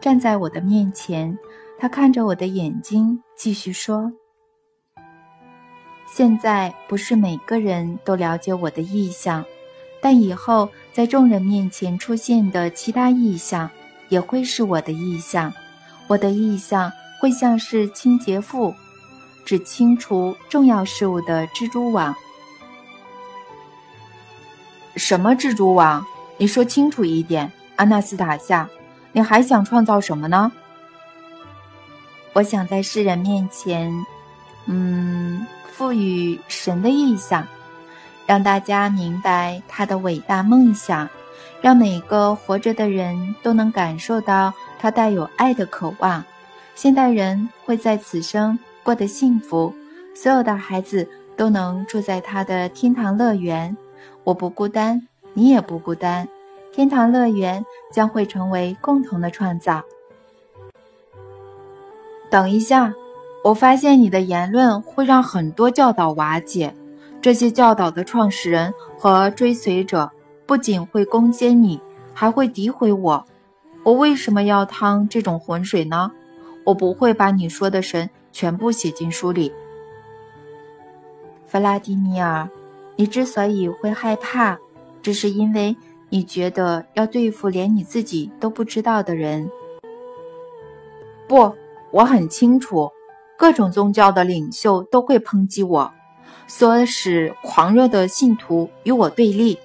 [0.00, 1.38] 站在我的面前。
[1.78, 4.10] 他看着我的眼睛，继续说
[6.08, 9.44] ：“现在不是每个人都了解我的意向，
[10.06, 13.68] 但以后在众人面前出现的其他意象，
[14.08, 15.52] 也会是我的意象。
[16.06, 18.72] 我的意象会像是清洁妇，
[19.44, 22.14] 只清除重要事物的蜘蛛网。”
[24.94, 26.06] 什么蜘蛛网？
[26.38, 28.68] 你说清楚一点，阿纳斯塔夏，
[29.10, 30.52] 你还想创造什么呢？
[32.32, 33.92] 我想在世人面前，
[34.66, 37.44] 嗯，赋予神的意象，
[38.26, 41.08] 让大家明白他的伟大梦想，
[41.60, 46.24] 让每个活着的人都能感受到他带有爱的渴望。
[46.74, 49.72] 现代人会在此生过得幸福，
[50.14, 53.74] 所有的孩子都能住在他的天堂乐园。
[54.24, 56.28] 我不孤单，你也不孤单，
[56.72, 59.82] 天堂乐园将会成为共同的创造。
[62.28, 62.92] 等一下，
[63.44, 66.74] 我发现你的言论会让很多教导瓦解。
[67.20, 70.10] 这些教导的创始人和追随者
[70.46, 71.80] 不仅会攻坚你，
[72.14, 73.24] 还会诋毁我。
[73.82, 76.10] 我为什么要趟这种浑水呢？
[76.64, 79.52] 我不会把你说的神全部写进书里。
[81.46, 82.48] 弗拉迪米尔，
[82.96, 84.58] 你之所以会害怕，
[85.02, 85.76] 只是因为
[86.08, 89.50] 你觉得要对付连你自己都不知道的人。
[91.28, 91.52] 不。
[91.92, 92.90] 我很清楚，
[93.38, 95.90] 各种宗教的领袖都会抨击我，
[96.48, 99.58] 唆使狂热的信徒与我对立。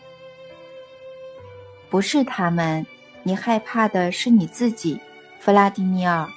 [1.90, 2.86] 不是他们，
[3.24, 5.00] 你害怕的是你自己，
[5.40, 6.28] 弗拉迪米尔。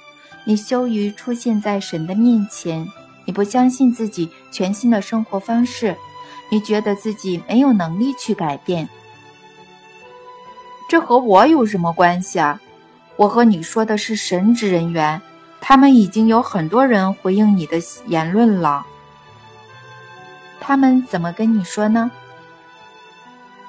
[0.43, 2.87] 你羞于出现在神的面前，
[3.25, 5.95] 你不相信自己全新的生活方式，
[6.51, 8.87] 你觉得自己没有能力去改变。
[10.87, 12.61] 这和我有什么关系啊？
[13.15, 15.21] 我和你说的是神职人员。
[15.61, 18.85] 他们已经有很多人回应你的言论了。
[20.67, 22.09] 他们怎么跟你说呢？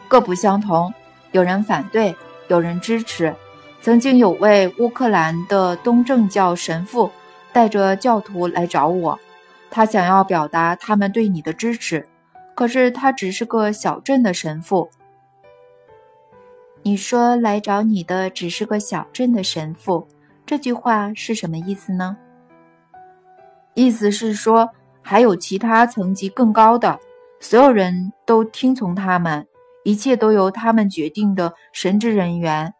[0.08, 0.90] 各不相同，
[1.32, 2.16] 有人反对，
[2.48, 3.36] 有人支持。
[3.82, 7.10] 曾经有位乌克兰的东正教神父
[7.52, 9.20] 带着教徒来找我，
[9.70, 12.08] 他想要表达他们对你的支持，
[12.54, 14.88] 可是他只是个小镇的神父。
[16.82, 20.08] 你说来找你的只是个小镇的神父。
[20.46, 22.16] 这句话是什么意思呢？
[23.74, 24.70] 意思是说，
[25.08, 26.98] 还有其他层级更高的，
[27.38, 29.46] 所有人都听从他们，
[29.84, 32.74] 一切都由他们决定的神职人员。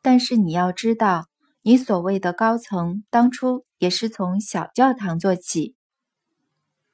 [0.00, 1.26] 但是你要知道，
[1.60, 5.74] 你所谓的高层当初也是从小教堂做起。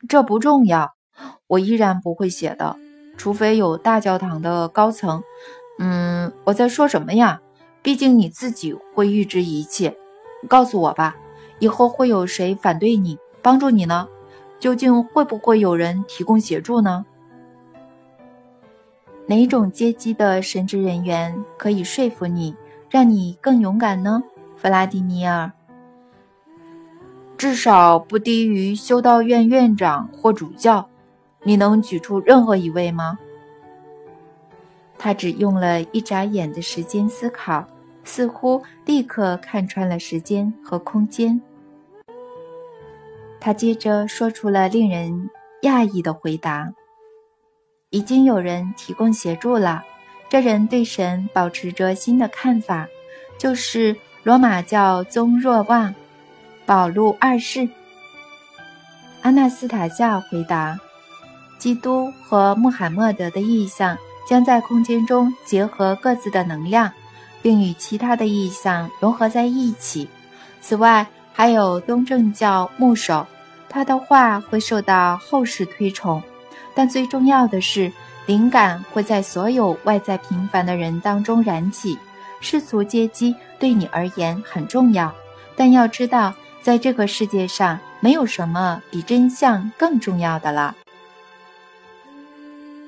[0.08, 0.96] 这不重要，
[1.46, 2.76] 我依然不会写的，
[3.16, 5.22] 除非有大教堂的高层。
[5.78, 7.40] 嗯，我在说什么呀？
[7.84, 9.96] 毕竟你自己会预知一切，
[10.48, 11.16] 告诉我吧，
[11.58, 14.08] 以后会有谁反对你、帮助你呢？
[14.58, 17.04] 究竟会不会有人提供协助呢？
[19.26, 22.54] 哪种阶级的神职人员可以说服你，
[22.88, 24.22] 让你更勇敢呢？
[24.56, 25.52] 弗拉迪米尔，
[27.36, 30.88] 至少不低于修道院院长或主教。
[31.42, 33.18] 你能举出任何一位吗？
[34.98, 37.64] 他只用了一眨眼的时间思考。
[38.06, 41.38] 似乎立刻看穿了时间和空间。
[43.38, 45.28] 他接着说出了令人
[45.62, 46.72] 讶异的回答
[47.90, 49.82] ：“已经有人提供协助了。
[50.28, 52.88] 这人对神保持着新的看法，
[53.38, 55.94] 就是罗马教宗若望
[56.64, 57.68] 保禄二世。”
[59.22, 60.78] 阿纳斯塔夏回答
[61.58, 63.98] ：“基督和穆罕默德的意象
[64.28, 66.92] 将在空间中结合各自的能量。”
[67.46, 70.08] 并与其他的意象融合在一起。
[70.60, 73.24] 此外，还有东正教牧首，
[73.68, 76.20] 他的画会受到后世推崇。
[76.74, 77.92] 但最重要的是，
[78.26, 81.96] 灵感会在所有外在平凡的人当中燃起。
[82.40, 85.14] 世俗阶级对你而言很重要，
[85.54, 90.74] 但要知道，在这个世界上，没有什么比真相更重要的了。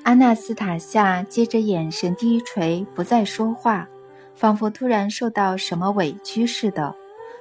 [0.03, 3.87] 阿纳斯塔夏接着眼神低垂，不再说话。
[4.39, 6.95] 仿佛突然受到什么委屈似的，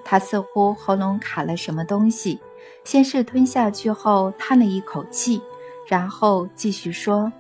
[0.05, 2.41] 他似乎喉咙卡了什么东西，
[2.83, 5.41] 先是吞下去后叹了一口气，
[5.87, 7.33] 然后继续说：“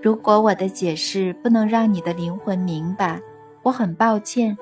[0.00, 3.20] 如果我的解释不能让你的灵魂明白，
[3.64, 4.56] 我很抱歉，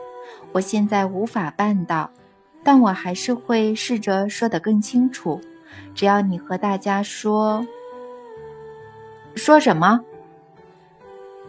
[0.53, 2.11] 我现在无法办到，
[2.65, 5.39] 但我还是会试着说得更清楚。
[5.95, 7.67] 只要你和大家说，
[9.35, 10.01] 说什么？”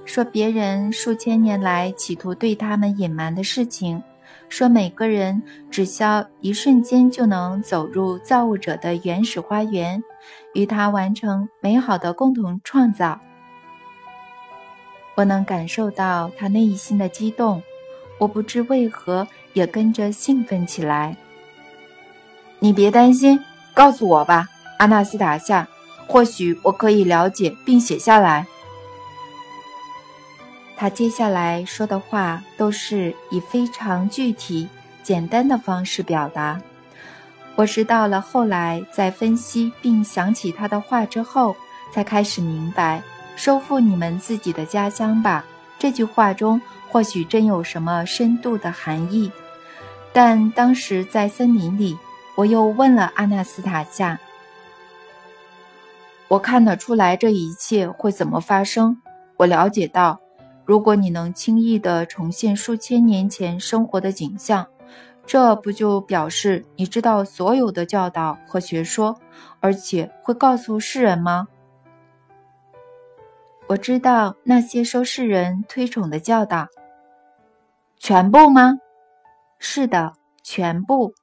[0.05, 4.01] 说别人数千年来企图对他们隐瞒的事情，
[4.49, 5.41] 说每个人
[5.71, 6.03] 只需
[6.41, 10.03] 一瞬间就能走入造物者的原始花园，
[10.53, 13.19] 与他完成美好的共同创造。
[15.15, 17.61] 我能感受到他内心的激动，
[18.17, 21.15] 我不知为何也跟着兴奋起来。
[22.59, 23.39] 你别担心，
[23.73, 24.49] 告诉我吧，
[24.79, 25.67] 阿纳斯塔夏，
[26.07, 28.45] 或许我可以了解并写下来。
[30.83, 34.67] 他接下来说的话都是以非常具体、
[35.01, 36.59] 简单的方式表达。
[37.55, 41.55] 我是到了后来，在分析并想起他的话之后，
[41.93, 43.01] 才开始明白
[43.37, 45.45] “收复你们自己的家乡吧”
[45.79, 49.31] 这句话中或许真有什么深度的含义。
[50.11, 51.97] 但当时在森林里，
[52.35, 54.19] 我又问了阿纳斯塔夏
[56.27, 58.97] ：“我看得出来这一切会怎么发生？
[59.37, 60.19] 我了解到，
[60.65, 64.67] 如果你能轻易地重现数千年前生活的景象。”
[65.25, 69.17] 这不就表示你知道所有的教导和学说，
[69.61, 71.47] 而且会告诉世人吗？
[73.67, 76.67] 我知道那些受世人推崇的教导，
[77.97, 78.79] 全部吗？
[79.57, 81.13] 是的，全部。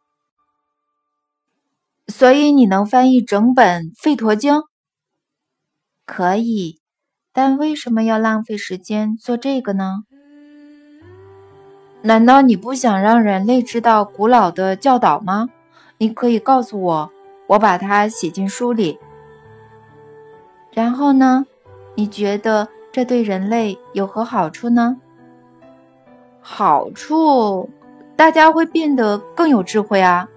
[2.08, 4.54] 所以你能翻译整本《吠陀经》？
[6.06, 6.79] 可以，
[7.42, 10.04] 但为什么要浪费时间做这个呢？
[12.02, 15.48] 难道你不想让人类知道古老的教导吗？
[15.96, 17.10] 你可以告诉我，
[17.46, 18.98] 我把它写进书里。
[20.70, 21.46] 然后呢？
[21.94, 24.98] 你觉得这对人类有何好处呢？
[26.42, 27.70] 好处，
[28.16, 30.28] 大家会变得更有智慧啊。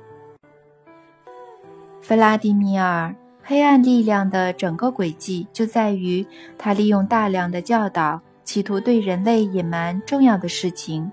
[1.99, 3.13] 弗拉迪米尔，
[3.45, 6.25] 黑暗力量的整个轨迹就在于
[6.57, 11.11] 他利用大量的教导，企图对人类隐瞒重要的事情。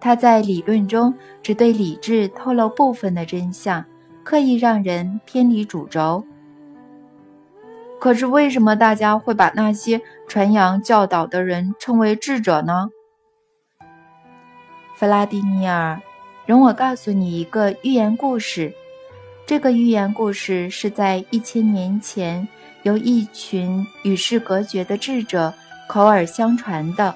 [0.00, 3.84] 他在理论中只对理智透露部分的真相，
[4.24, 6.24] 刻意让人偏离主轴。
[8.00, 12.90] 可是，为什么大家会把那些传扬教导的人称为智者呢？
[14.94, 16.00] 弗拉迪尼尔，
[16.44, 18.72] 容我告诉你一个寓言故事。
[19.48, 22.46] 这个寓言故事是在一千年前
[22.82, 25.50] 由一群与世隔绝的智者
[25.88, 27.14] 口耳相传的，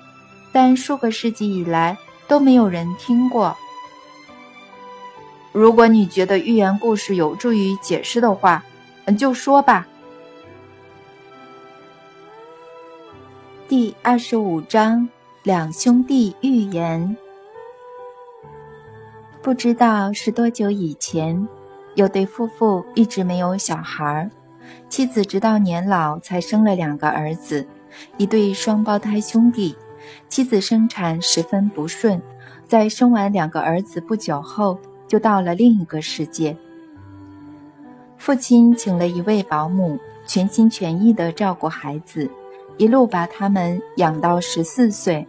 [0.50, 1.94] 但数个世纪以来。
[2.28, 3.54] 都没有人听过。
[5.52, 8.64] 如果你觉得寓言故事有助于解释的话，
[9.18, 9.86] 就说吧。
[13.68, 15.06] 第二十五章：
[15.42, 17.14] 两兄弟寓言。
[19.42, 21.46] 不知道是多久以前，
[21.94, 24.30] 有对夫妇一直没有小孩，
[24.88, 27.66] 妻子直到年老才生了两个儿子，
[28.16, 29.76] 一对双胞胎兄弟。
[30.28, 32.20] 妻子生产十分不顺，
[32.66, 36.56] 在生完两个儿子不久后，就到了另一个世界。
[38.18, 42.28] 父亲请了一位保姆，全心全意地照顾孩子，
[42.78, 45.26] 一路把他们养到十四岁。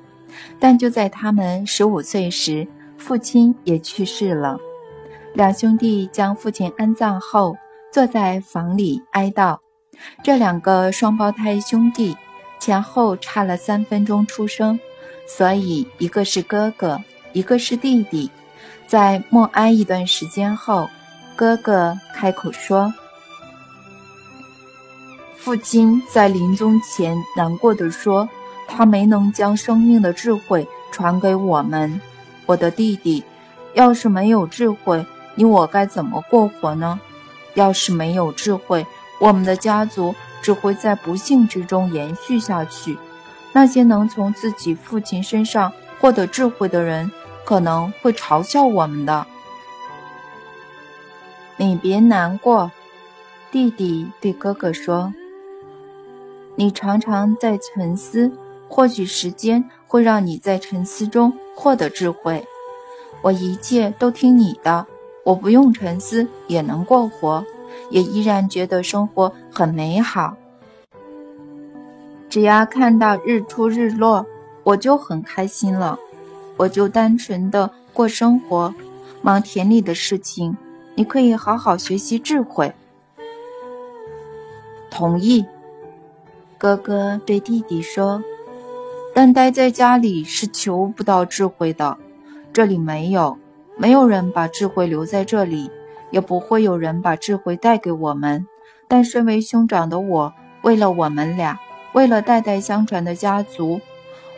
[0.59, 4.57] 但就在他们十五岁时，父亲也去世了。
[5.33, 7.55] 两兄弟将父亲安葬后，
[7.91, 9.57] 坐在房里哀悼。
[10.23, 12.15] 这两个双胞胎兄弟。
[12.59, 14.79] 前后差了三分钟出生，
[15.27, 16.97] 所以一个是哥哥，
[17.33, 18.31] 一个是弟弟。
[18.87, 20.89] 在默哀一段时间后，
[21.35, 22.93] 哥哥开口说
[25.35, 28.29] ：“父亲在临终前难过的说，
[28.65, 31.99] 他没能将生命的智慧传给我们。
[32.45, 33.21] 我的弟弟，
[33.73, 35.05] 要是没有智慧，
[35.35, 36.99] 你我该怎么过活呢？
[37.53, 38.85] 要是没有智慧，
[39.19, 40.13] 我们的家族……”
[40.43, 42.97] 只会在不幸之中延续下去。
[43.53, 45.71] 那些能从自己父亲身上
[46.01, 47.09] 获得智慧的人，
[47.45, 49.25] 可能会嘲笑我们的。
[51.55, 52.69] 你别难过，
[53.51, 55.13] 弟弟对哥哥说
[56.55, 58.29] ：“你常常在沉思，
[58.67, 62.45] 或许时间会让你在沉思中获得智慧。
[63.21, 64.85] 我一切都听你的，
[65.23, 67.43] 我不用沉思也能过活。”
[67.89, 70.35] 也依然觉得生活很美好。
[72.29, 74.25] 只要看到日出日落，
[74.63, 75.99] 我就很开心了。
[76.57, 78.73] 我就单纯的过生活，
[79.21, 80.55] 忙田里的事情。
[80.95, 82.73] 你可以好好学习智慧。
[84.89, 85.45] 同意，
[86.57, 88.23] 哥哥对弟弟说。
[89.13, 91.97] 但待在家里是求不到智慧的，
[92.51, 93.37] 这里没有，
[93.83, 95.69] 没有人把智慧留在这里。
[96.09, 98.45] 也不会有人把智慧带给我们，
[98.87, 100.31] 但身为兄长的我，
[100.61, 101.59] 为了我们俩，
[101.93, 103.81] 为了代代相传的家族，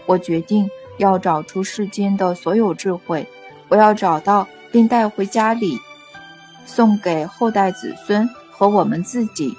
[0.05, 0.69] 我决定
[0.99, 3.27] 要找出世间的所有智慧，
[3.67, 5.77] 我要找到并带回家里，
[6.65, 9.53] 送给后代子孙和我们自己。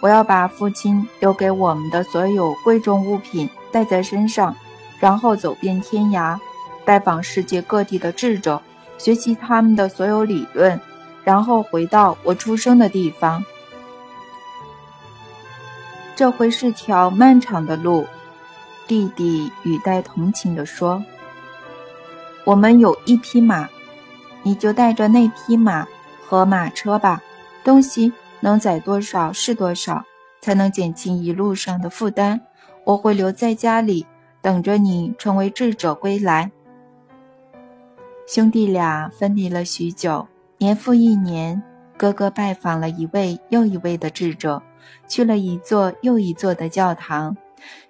[0.00, 4.56] 我要把父亲留给我们的所有贵重物品带在身上，
[4.98, 6.38] 然后走遍天涯，
[6.86, 8.62] 拜访世界各地的智者，
[8.98, 10.78] 学习他们的所有理论。
[11.24, 13.44] 然后回到我出生的地方。
[16.16, 18.06] 这会是条漫长的路，
[18.86, 21.04] 弟弟语带同情地说
[22.44, 23.68] ：“我们有一匹马，
[24.42, 25.86] 你就带着那匹马
[26.26, 27.22] 和马车吧，
[27.62, 30.02] 东西能载多少是多少，
[30.40, 32.40] 才能减轻一路上的负担。
[32.84, 34.06] 我会留在家里，
[34.40, 36.50] 等着你成为智者归来。”
[38.28, 41.62] 兄弟俩分离了许久，年复一年，
[41.96, 44.62] 哥哥拜访了一位又一位的智者，
[45.08, 47.38] 去了一座又一座的教堂，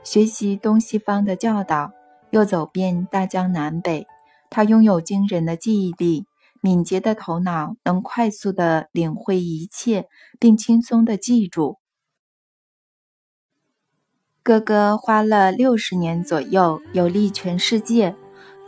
[0.04, 1.90] 学习东西方的教导，
[2.30, 4.06] 又走遍大江南北。
[4.48, 6.26] 他拥有惊人的记忆力，
[6.60, 10.06] 敏捷的头脑，能快速地领会一切，
[10.38, 11.78] 并轻松地记住。
[14.44, 18.14] 哥哥花了六十年左右，游历全世界。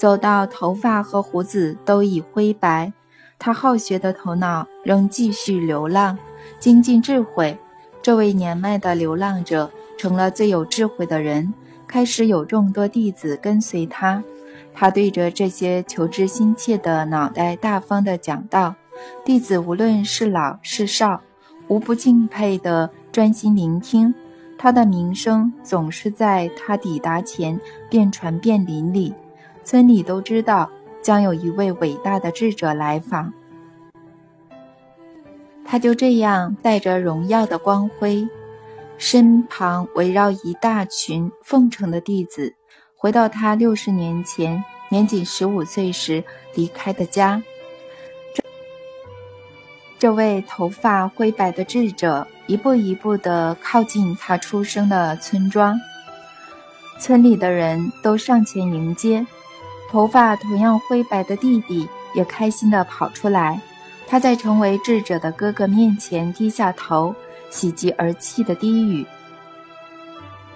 [0.01, 2.91] 走到头发和胡子都已灰白，
[3.39, 6.17] 他好学的头脑仍继续流浪，
[6.59, 7.59] 精进智慧。
[8.01, 11.53] 这位年迈的流浪者成了最有智慧的人，
[11.87, 14.25] 开始有众多弟子跟随他。
[14.73, 18.75] 他对着这些求知心切的脑袋大方地讲道
[19.23, 21.21] ：“弟子无论是老是少，
[21.69, 24.15] 无不敬佩地专心聆听。
[24.57, 29.13] 他的名声总是在他抵达前便传遍邻里。”
[29.65, 30.71] 村里都知道
[31.03, 33.33] 将有一位伟大的智者来访，
[35.65, 38.29] 他就这样带着荣耀的光辉，
[38.99, 42.55] 身旁围绕一大群奉承的弟子，
[42.97, 47.43] 回到他六十年前年仅十五岁时离开的家。
[48.35, 48.43] 这
[49.99, 55.79] 这位头发灰白的智者一步一步地靠近他出生的村庄，
[56.99, 59.25] 村里的人都上前迎接。
[59.91, 63.61] 头发同样灰白的弟弟也开心地跑出来，
[64.07, 67.13] 他在成为智者的哥哥面前低下头，
[67.51, 69.05] 喜极而泣地低语：“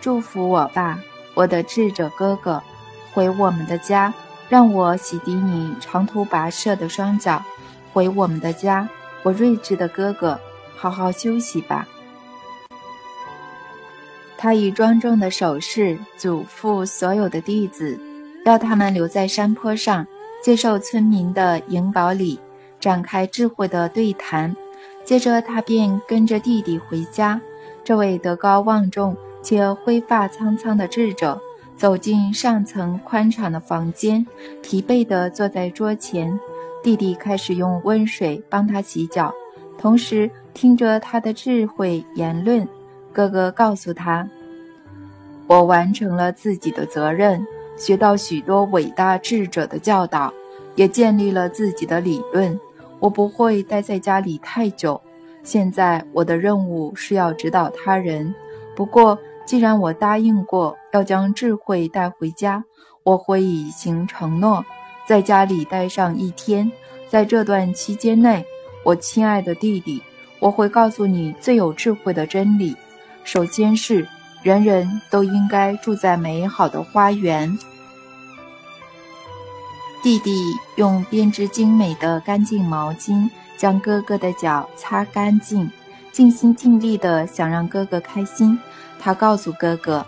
[0.01, 1.01] 祝福我吧，
[1.35, 2.63] 我的智者哥哥，
[3.13, 4.15] 回我们的家，
[4.49, 7.43] 让我洗涤你长途跋涉的双脚。
[7.93, 8.89] 回我们的家，
[9.25, 10.39] 我睿智的哥哥，
[10.77, 11.89] 好好休息吧。”
[14.39, 17.99] 他以庄重的手势嘱咐所有的弟子。
[18.45, 20.07] 要他们留在山坡上，
[20.43, 22.39] 接受村民的迎宝礼，
[22.79, 24.55] 展开智慧的对谈。
[25.03, 27.41] 接着，他便跟着弟弟回家。
[27.83, 31.39] 这位德高望重且灰发苍苍的智者
[31.77, 34.27] 走进上层宽敞的房间，
[34.63, 36.39] 疲惫地坐在桌前。
[36.83, 39.33] 弟弟开始用温水帮他洗脚，
[39.79, 42.69] 同时听着他的智慧言论。
[43.11, 44.29] 哥哥告诉他
[45.49, 50.33] ：“我完成了自己的责任。”学到许多伟大智者的教导，
[50.77, 52.59] 也建立了自己的理论。
[53.01, 55.01] 我不会待在家里太久。
[55.43, 58.35] 现在我的任务是要指导他人。
[58.75, 62.65] 不过，既然我答应过要将智慧带回家，
[63.03, 64.65] 我会以行承诺，
[65.07, 66.71] 在家里待上一天。
[67.09, 68.45] 在这段期间内，
[68.85, 70.03] 我亲爱的弟弟，
[70.39, 72.75] 我会告诉你最有智慧的真理。
[73.23, 74.07] 首先是。
[74.45, 77.59] 人人都应该住在美好的花园。
[80.03, 85.71] 弟弟用编织精美的干净毛巾将哥哥的脚擦干净，
[86.13, 88.61] 尽心尽力地想让哥哥开心。
[89.01, 90.05] 他告诉哥哥：“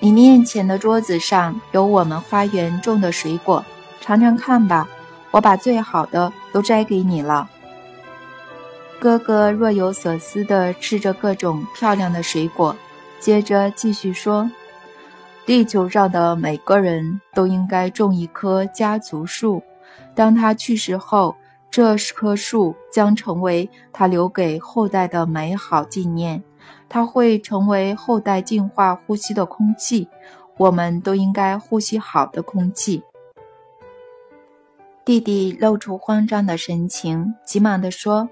[0.00, 3.64] 你面前的桌子上有我们花园种的水果，
[4.02, 4.86] 尝尝看吧。
[5.30, 7.48] 我把最好的都摘给你了。”
[9.00, 12.76] 哥哥若有所思地吃着各种漂亮的水果。
[13.20, 14.50] 接着继续说
[15.44, 19.62] ：“地球上的每个人都应该种一棵家族树。
[20.14, 21.36] 当他去世后，
[21.70, 26.42] 这棵树将成为他留给后代的美好纪念。
[26.88, 30.08] 它会成为后代净化呼吸的空气。
[30.56, 33.02] 我们都应该呼吸好的空气。”
[35.04, 38.28] 弟弟露出慌张的神情，急忙地说：“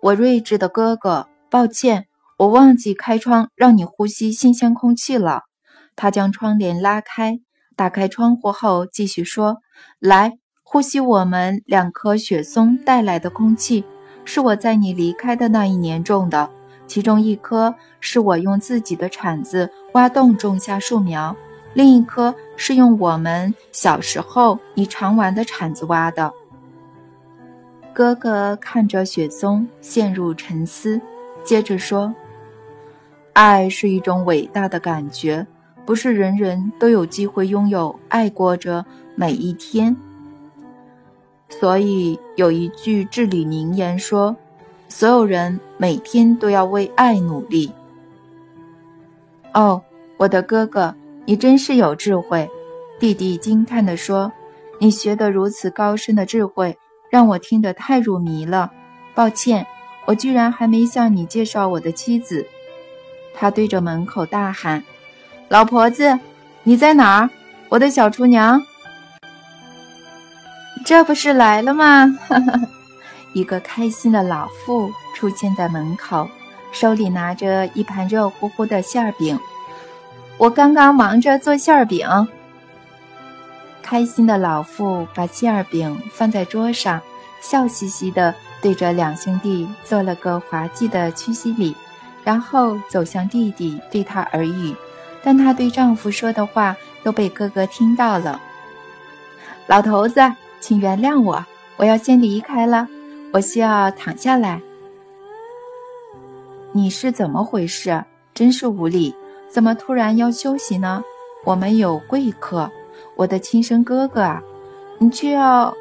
[0.00, 2.06] 我睿智的哥哥，抱歉。”
[2.40, 5.42] 我忘记开窗，让你呼吸新鲜空气了。
[5.94, 7.38] 他将窗帘拉开，
[7.76, 9.58] 打开窗户后，继续说
[10.00, 13.84] ：“来，呼吸我们两棵雪松带来的空气，
[14.24, 16.48] 是我在你离开的那一年种的。
[16.86, 21.36] 其中一棵是我用自己的铲子挖洞种下树苗，
[21.74, 26.32] 另一棵是用我们小时候你常玩的铲子挖的。”
[27.92, 30.98] 哥哥看着雪松，陷入沉思，
[31.44, 32.14] 接着说。
[33.32, 35.46] 爱是一种伟大的感觉，
[35.86, 39.96] 不是人人都有机会拥有爱过着每一天。
[41.48, 44.36] 所以有一句至理名言说
[44.88, 47.72] ：“所有人每天都要为爱努力。”
[49.52, 49.82] 哦，
[50.16, 52.48] 我的哥哥，你真是有智慧！
[53.00, 54.30] 弟弟惊叹地说
[54.78, 56.76] ：“你学得如此高深的智慧，
[57.10, 58.70] 让我听得太入迷了。
[59.14, 59.66] 抱歉，
[60.04, 62.46] 我居然还没向你介绍我的妻子。
[63.40, 64.84] 他对着门口大喊
[65.48, 66.18] ：“老婆子，
[66.62, 67.30] 你在哪儿？
[67.70, 68.62] 我的小厨娘，
[70.84, 72.60] 这不是来了吗？”哈哈，
[73.32, 76.28] 一个开心的老妇出现在门口，
[76.70, 79.40] 手里拿着一盘热乎乎的馅饼。
[80.36, 82.06] 我刚刚忙着做馅饼。
[83.80, 87.00] 开心的老妇把馅饼放在桌上，
[87.40, 91.74] 笑嘻嘻地对着两兄弟做了个滑稽的屈膝礼，
[92.30, 94.72] 然后走向弟弟，对他耳语。
[95.20, 98.40] 但她对丈夫说的话都被哥哥听到了。
[99.66, 100.20] 老头子，
[100.60, 101.44] 请原谅我，
[101.76, 102.86] 我要先离开了，
[103.32, 104.62] 我需要躺下来。
[106.70, 108.04] 你是怎么回事？
[108.32, 109.12] 真是无礼！
[109.48, 111.02] 怎么突然要休息呢？
[111.44, 112.70] 我们有贵客，
[113.16, 114.40] 我的亲生哥哥啊，
[114.98, 115.74] 你却要……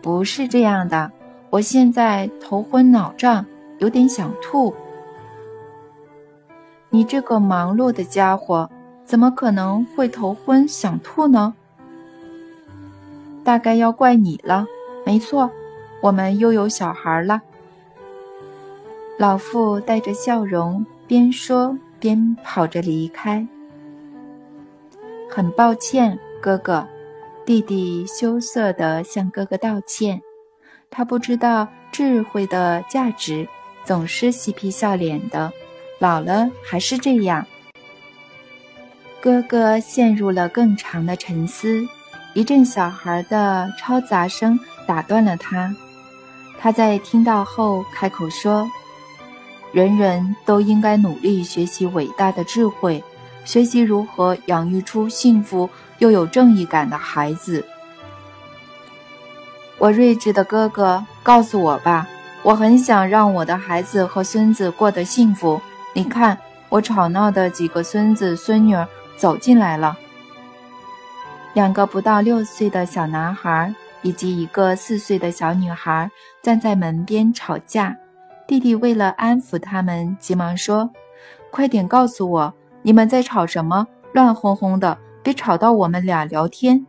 [0.00, 1.10] 不是这样的，
[1.50, 3.44] 我现在头昏脑胀，
[3.78, 4.72] 有点想吐。
[6.94, 8.68] 你这个忙碌的家伙，
[9.02, 11.54] 怎么可能会头昏想吐呢？
[13.42, 14.66] 大概要怪你了。
[15.06, 15.50] 没错，
[16.02, 17.40] 我们又有小孩了。
[19.18, 21.76] 老妇带着笑容，边说。
[21.98, 23.46] 边跑着离开。
[25.30, 26.84] 很抱歉，哥哥。
[27.46, 30.20] 弟弟羞涩地向哥哥道歉。
[30.90, 33.46] 他不知道智慧的价值，
[33.84, 35.52] 总是嬉皮笑脸的。
[36.02, 37.46] 老了还是这样。
[39.20, 41.86] 哥哥陷入了更长的沉思。
[42.34, 45.72] 一阵小孩的嘈杂声打断了他。
[46.58, 48.68] 他在听到后开口说。
[49.70, 53.02] 人人都应该努力学习伟大的智慧，
[53.44, 57.64] 学习如何养育出幸福又有正义感的孩子。
[59.78, 62.08] 我睿智的哥哥，告诉我吧，
[62.42, 65.60] 我很想让我的孩子和孙子过得幸福。
[65.94, 66.38] 你看，
[66.68, 69.96] 我吵闹的几个孙子孙女儿走进来了，
[71.52, 77.96] 两个不到六岁的小男孩以及一个四岁的小女孩站在门边吵架。
[78.46, 80.90] 弟弟为了安抚他们，急忙说
[81.52, 83.86] ：“快点告诉我，你们在吵什么？
[84.12, 86.86] 乱哄哄的，别吵到我们俩聊天。”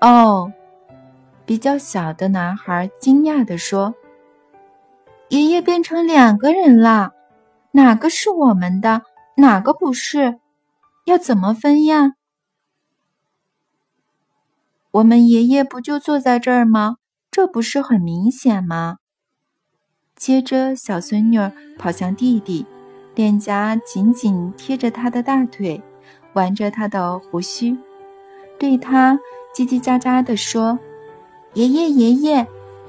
[0.00, 0.50] 哦，
[1.46, 3.94] 比较小的男孩惊讶地说
[5.34, 7.12] ：“爷爷变成两个人了，
[7.72, 9.02] 哪个是我们的，
[9.36, 10.38] 哪个不是？
[11.06, 12.12] 要怎么分呀？”
[14.92, 16.98] 我们爷爷不就坐在这儿吗？
[17.32, 18.98] 这不是很明显吗？
[20.14, 21.38] 接着，小孙女
[21.76, 22.64] 跑向弟弟，
[23.16, 25.82] 脸颊紧紧贴着他的大腿，
[26.34, 27.76] 玩着他的胡须，
[28.56, 29.18] 对他
[29.52, 30.78] 叽叽喳喳地说
[31.54, 32.46] ：“爷爷，爷爷，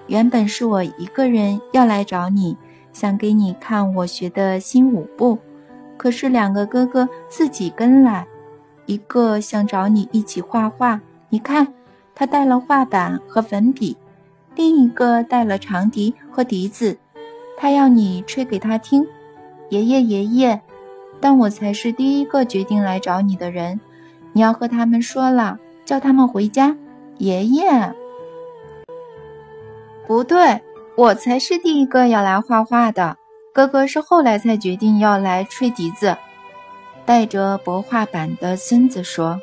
[0.07, 2.55] 原本是我一个人要来找你，
[2.93, 5.37] 想给你看我学的新舞步，
[5.97, 8.27] 可是两个哥哥自己跟来，
[8.85, 11.67] 一个想找你一起画画，你看，
[12.13, 13.95] 他带了画板和粉笔；
[14.55, 16.97] 另一个带了长笛和笛子。”
[17.57, 19.07] 他要你吹给他听，
[19.69, 20.59] 爷爷爷爷，
[21.21, 23.79] 但我才是第一个决定来找你的人，
[24.33, 26.75] 你要和他们说了，叫他们回家。
[27.17, 27.95] 爷爷，
[30.07, 30.61] 不对，
[30.95, 33.17] 我才是第一个要来画画的，
[33.53, 36.15] 哥哥是后来才决定要来吹笛子。
[37.05, 39.39] 带着薄画板的孙子说：“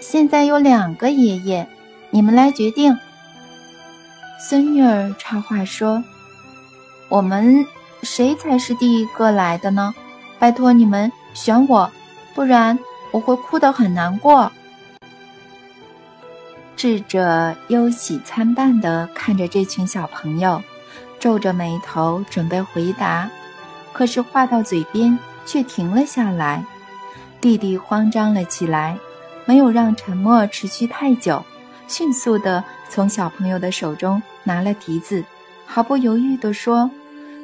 [0.00, 1.66] 现在有两个爷爷，
[2.10, 2.98] 你们来决定。”
[4.40, 6.02] 孙女儿插话说
[7.08, 7.66] ：“我们
[8.02, 9.94] 谁才是第一个来的呢？
[10.38, 11.90] 拜托你们选我，
[12.34, 12.78] 不然
[13.10, 14.50] 我会哭得很难过。”
[16.78, 20.62] 智者忧喜参半地看着这群小朋友，
[21.18, 23.28] 皱着眉头准备回答，
[23.92, 26.64] 可是话到嘴边却停了下来。
[27.40, 28.96] 弟弟慌张了起来，
[29.44, 31.44] 没有让沉默持续太久，
[31.88, 34.22] 迅速地从小朋友的手中。
[34.44, 35.24] 拿了笛子，
[35.66, 36.88] 毫不犹豫地说：“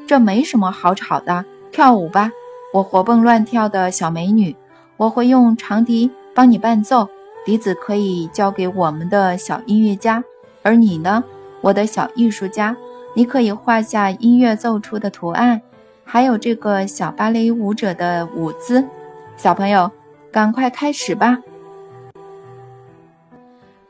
[0.07, 2.31] 这没什么好吵的，跳舞吧，
[2.73, 4.55] 我活蹦乱跳的小美女。
[4.97, 7.11] 我会用长笛帮你伴奏，
[7.45, 10.23] 笛子可以交给我们的小音乐家。
[10.63, 11.23] 而你呢，
[11.61, 12.77] 我的小艺术家，
[13.15, 15.61] 你可以画下音乐奏出的图案，
[16.05, 18.85] 还有这个小芭蕾舞者的舞姿。
[19.37, 19.91] 小朋友，
[20.33, 21.39] 赶快开始吧。”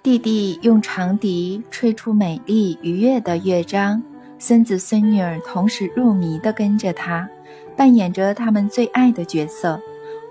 [0.03, 4.03] 弟弟用长笛吹出美丽愉悦的乐章，
[4.39, 7.27] 孙子孙女儿同时入迷地跟着他，
[7.75, 9.81] 扮演着他们最爱的角色。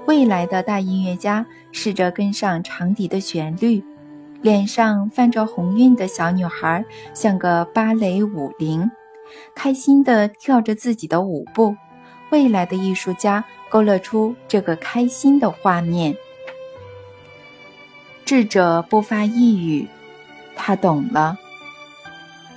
[0.05, 1.43] 未来的大音乐家
[1.73, 3.83] 试着跟上长笛的旋律，
[4.41, 8.89] 脸上泛着红晕的小女孩，像个芭蕾舞灵，
[9.53, 11.75] 开心地跳着自己的舞步。
[12.29, 16.15] 未来的艺术家勾勒出这个开心的画面。
[18.25, 19.87] 智者不发一语，
[20.55, 21.37] 他懂了。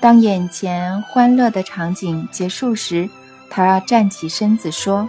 [0.01, 3.09] 当眼前欢乐的场景结束时，
[3.51, 5.07] 他站起身子说：“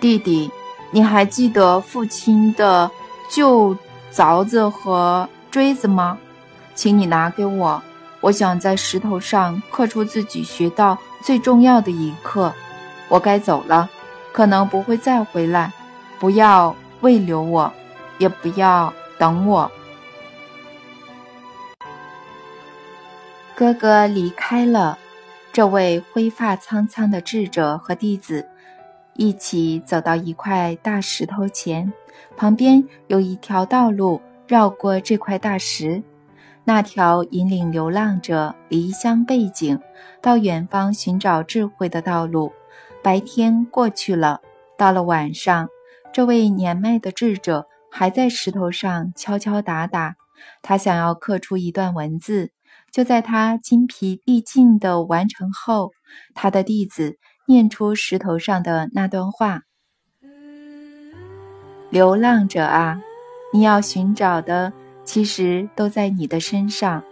[0.00, 0.50] 弟弟，
[0.94, 2.88] 你还记得父亲的
[3.28, 3.76] 旧
[4.12, 6.16] 凿子和锥子吗？
[6.76, 7.82] 请你拿给我，
[8.20, 12.54] 我想在石头上刻出自己学到最重要的一课。
[13.08, 13.90] 我该走了，
[14.32, 15.72] 可能不会再回来。
[16.20, 17.72] 不要未留我，
[18.18, 19.68] 也不要等我。”
[23.56, 24.96] 哥哥离开了，
[25.52, 28.46] 这位灰发苍苍的智者和弟子
[29.16, 31.92] 一起走到一块大石头前，
[32.36, 36.02] 旁边有一条道路绕过这块大石，
[36.64, 39.78] 那条引领流浪者离乡背井
[40.20, 42.52] 到远方寻找智慧的道路。
[43.02, 44.40] 白天过去了，
[44.76, 45.68] 到了晚上，
[46.12, 50.16] 这位年迈的智者还在石头上敲敲打打，
[50.62, 52.50] 他想要刻出一段文字。
[52.90, 55.90] 就在他精疲力尽地完成后，
[56.32, 59.62] 他的弟子念出石头上的那段话
[61.90, 63.00] ：“流浪者啊，
[63.52, 64.72] 你要寻找的
[65.04, 67.02] 其实都在你的身上，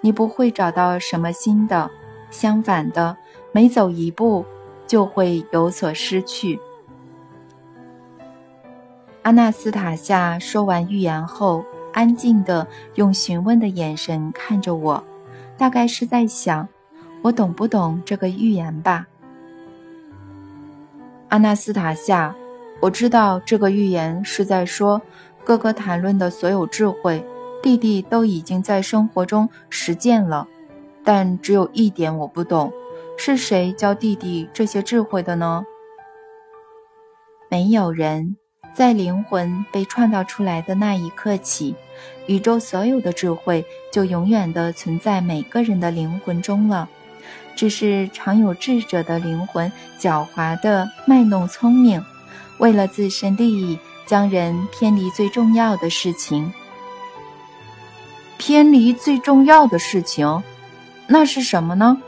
[0.00, 1.90] 你不会找到什么新的，
[2.30, 3.16] 相反的，
[3.52, 4.44] 每走一步
[4.86, 6.58] 就会有所失去。”
[9.22, 15.02] 阿纳斯塔夏说完预言后，安静地用询问的眼神看着我。
[15.58, 16.66] 大概是在想，
[17.20, 19.06] 我懂不懂这个预言吧？
[21.30, 22.34] 阿纳斯塔夏，
[22.80, 25.00] 我知道这个预言是在说，
[25.44, 27.24] 哥哥谈论的所有智慧，
[27.62, 30.46] 弟弟都已经在生活中实践了。
[31.04, 32.72] 但只有一点我不懂，
[33.16, 35.64] 是谁教弟弟这些智慧的呢？
[37.48, 38.36] 没有人。
[38.72, 41.74] 在灵魂被创造出来的那一刻起，
[42.26, 46.88] 宇宙所有的智慧就永远的存在每个人的灵魂中了。
[47.60, 52.02] 只是常有智者的灵魂狡猾的卖弄聪明，
[52.56, 56.50] 为了自身利益，将人偏离最重要的事情。
[58.38, 60.42] 偏离最重要的事情，
[61.06, 62.00] 那是什么呢？